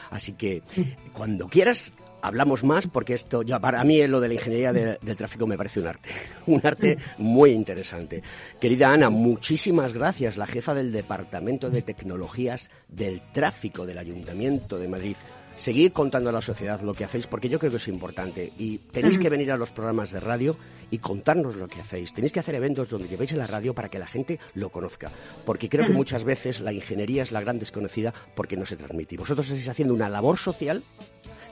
[0.09, 0.63] Así que
[1.11, 1.97] cuando quieras
[2.27, 5.79] hablamos más porque esto ya para mí lo de la ingeniería del tráfico me parece
[5.79, 6.09] un arte,
[6.47, 8.21] un arte muy interesante.
[8.59, 14.87] Querida Ana, muchísimas gracias, la jefa del Departamento de Tecnologías del Tráfico del Ayuntamiento de
[14.87, 15.15] Madrid
[15.57, 18.53] seguir contando a la sociedad lo que hacéis, porque yo creo que es importante.
[18.57, 20.55] Y tenéis que venir a los programas de radio
[20.89, 22.13] y contarnos lo que hacéis.
[22.13, 25.11] Tenéis que hacer eventos donde llevéis a la radio para que la gente lo conozca.
[25.45, 29.15] Porque creo que muchas veces la ingeniería es la gran desconocida porque no se transmite.
[29.15, 30.83] Y vosotros estáis haciendo una labor social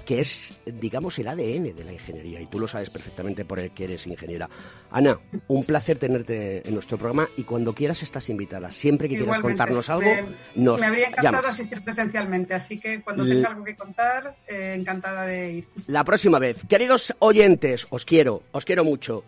[0.06, 3.72] que es, digamos, el ADN de la ingeniería, y tú lo sabes perfectamente por el
[3.72, 4.49] que eres ingeniera.
[4.91, 8.72] Ana, un placer tenerte en nuestro programa y cuando quieras estás invitada.
[8.72, 10.26] Siempre que quieras contarnos algo, me,
[10.56, 15.26] nos Me habría encantado asistir presencialmente, así que cuando tenga algo que contar, eh, encantada
[15.26, 15.68] de ir.
[15.88, 16.62] La próxima vez.
[16.70, 19.24] Queridos oyentes, os quiero, os quiero mucho.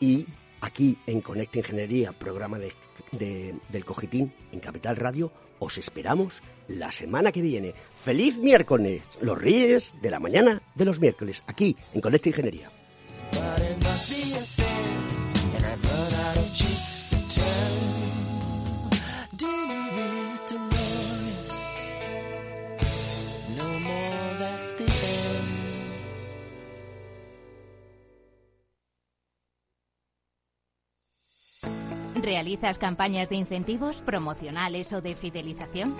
[0.00, 0.26] Y
[0.60, 2.72] aquí en Conecta Ingeniería, programa de,
[3.68, 7.74] del Cogitín en Capital Radio, os esperamos la semana que viene.
[8.04, 9.02] ¡Feliz miércoles!
[9.20, 12.70] Los ríes de la mañana de los miércoles, aquí en Conecta Ingeniería.
[32.16, 35.94] ¿Realizas campañas de incentivos promocionales o de fidelización?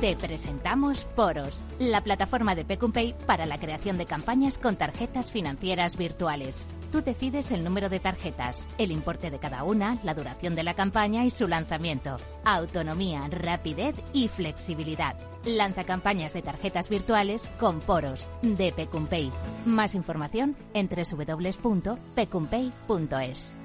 [0.00, 5.96] Te presentamos Poros, la plataforma de Pay para la creación de campañas con tarjetas financieras
[5.96, 6.68] virtuales.
[6.90, 10.74] Tú decides el número de tarjetas, el importe de cada una, la duración de la
[10.74, 12.16] campaña y su lanzamiento.
[12.44, 15.14] Autonomía, rapidez y flexibilidad.
[15.44, 19.30] Lanza campañas de tarjetas virtuales con Poros de Pecunpay.
[19.66, 23.58] Más información en www.pecumpay.es.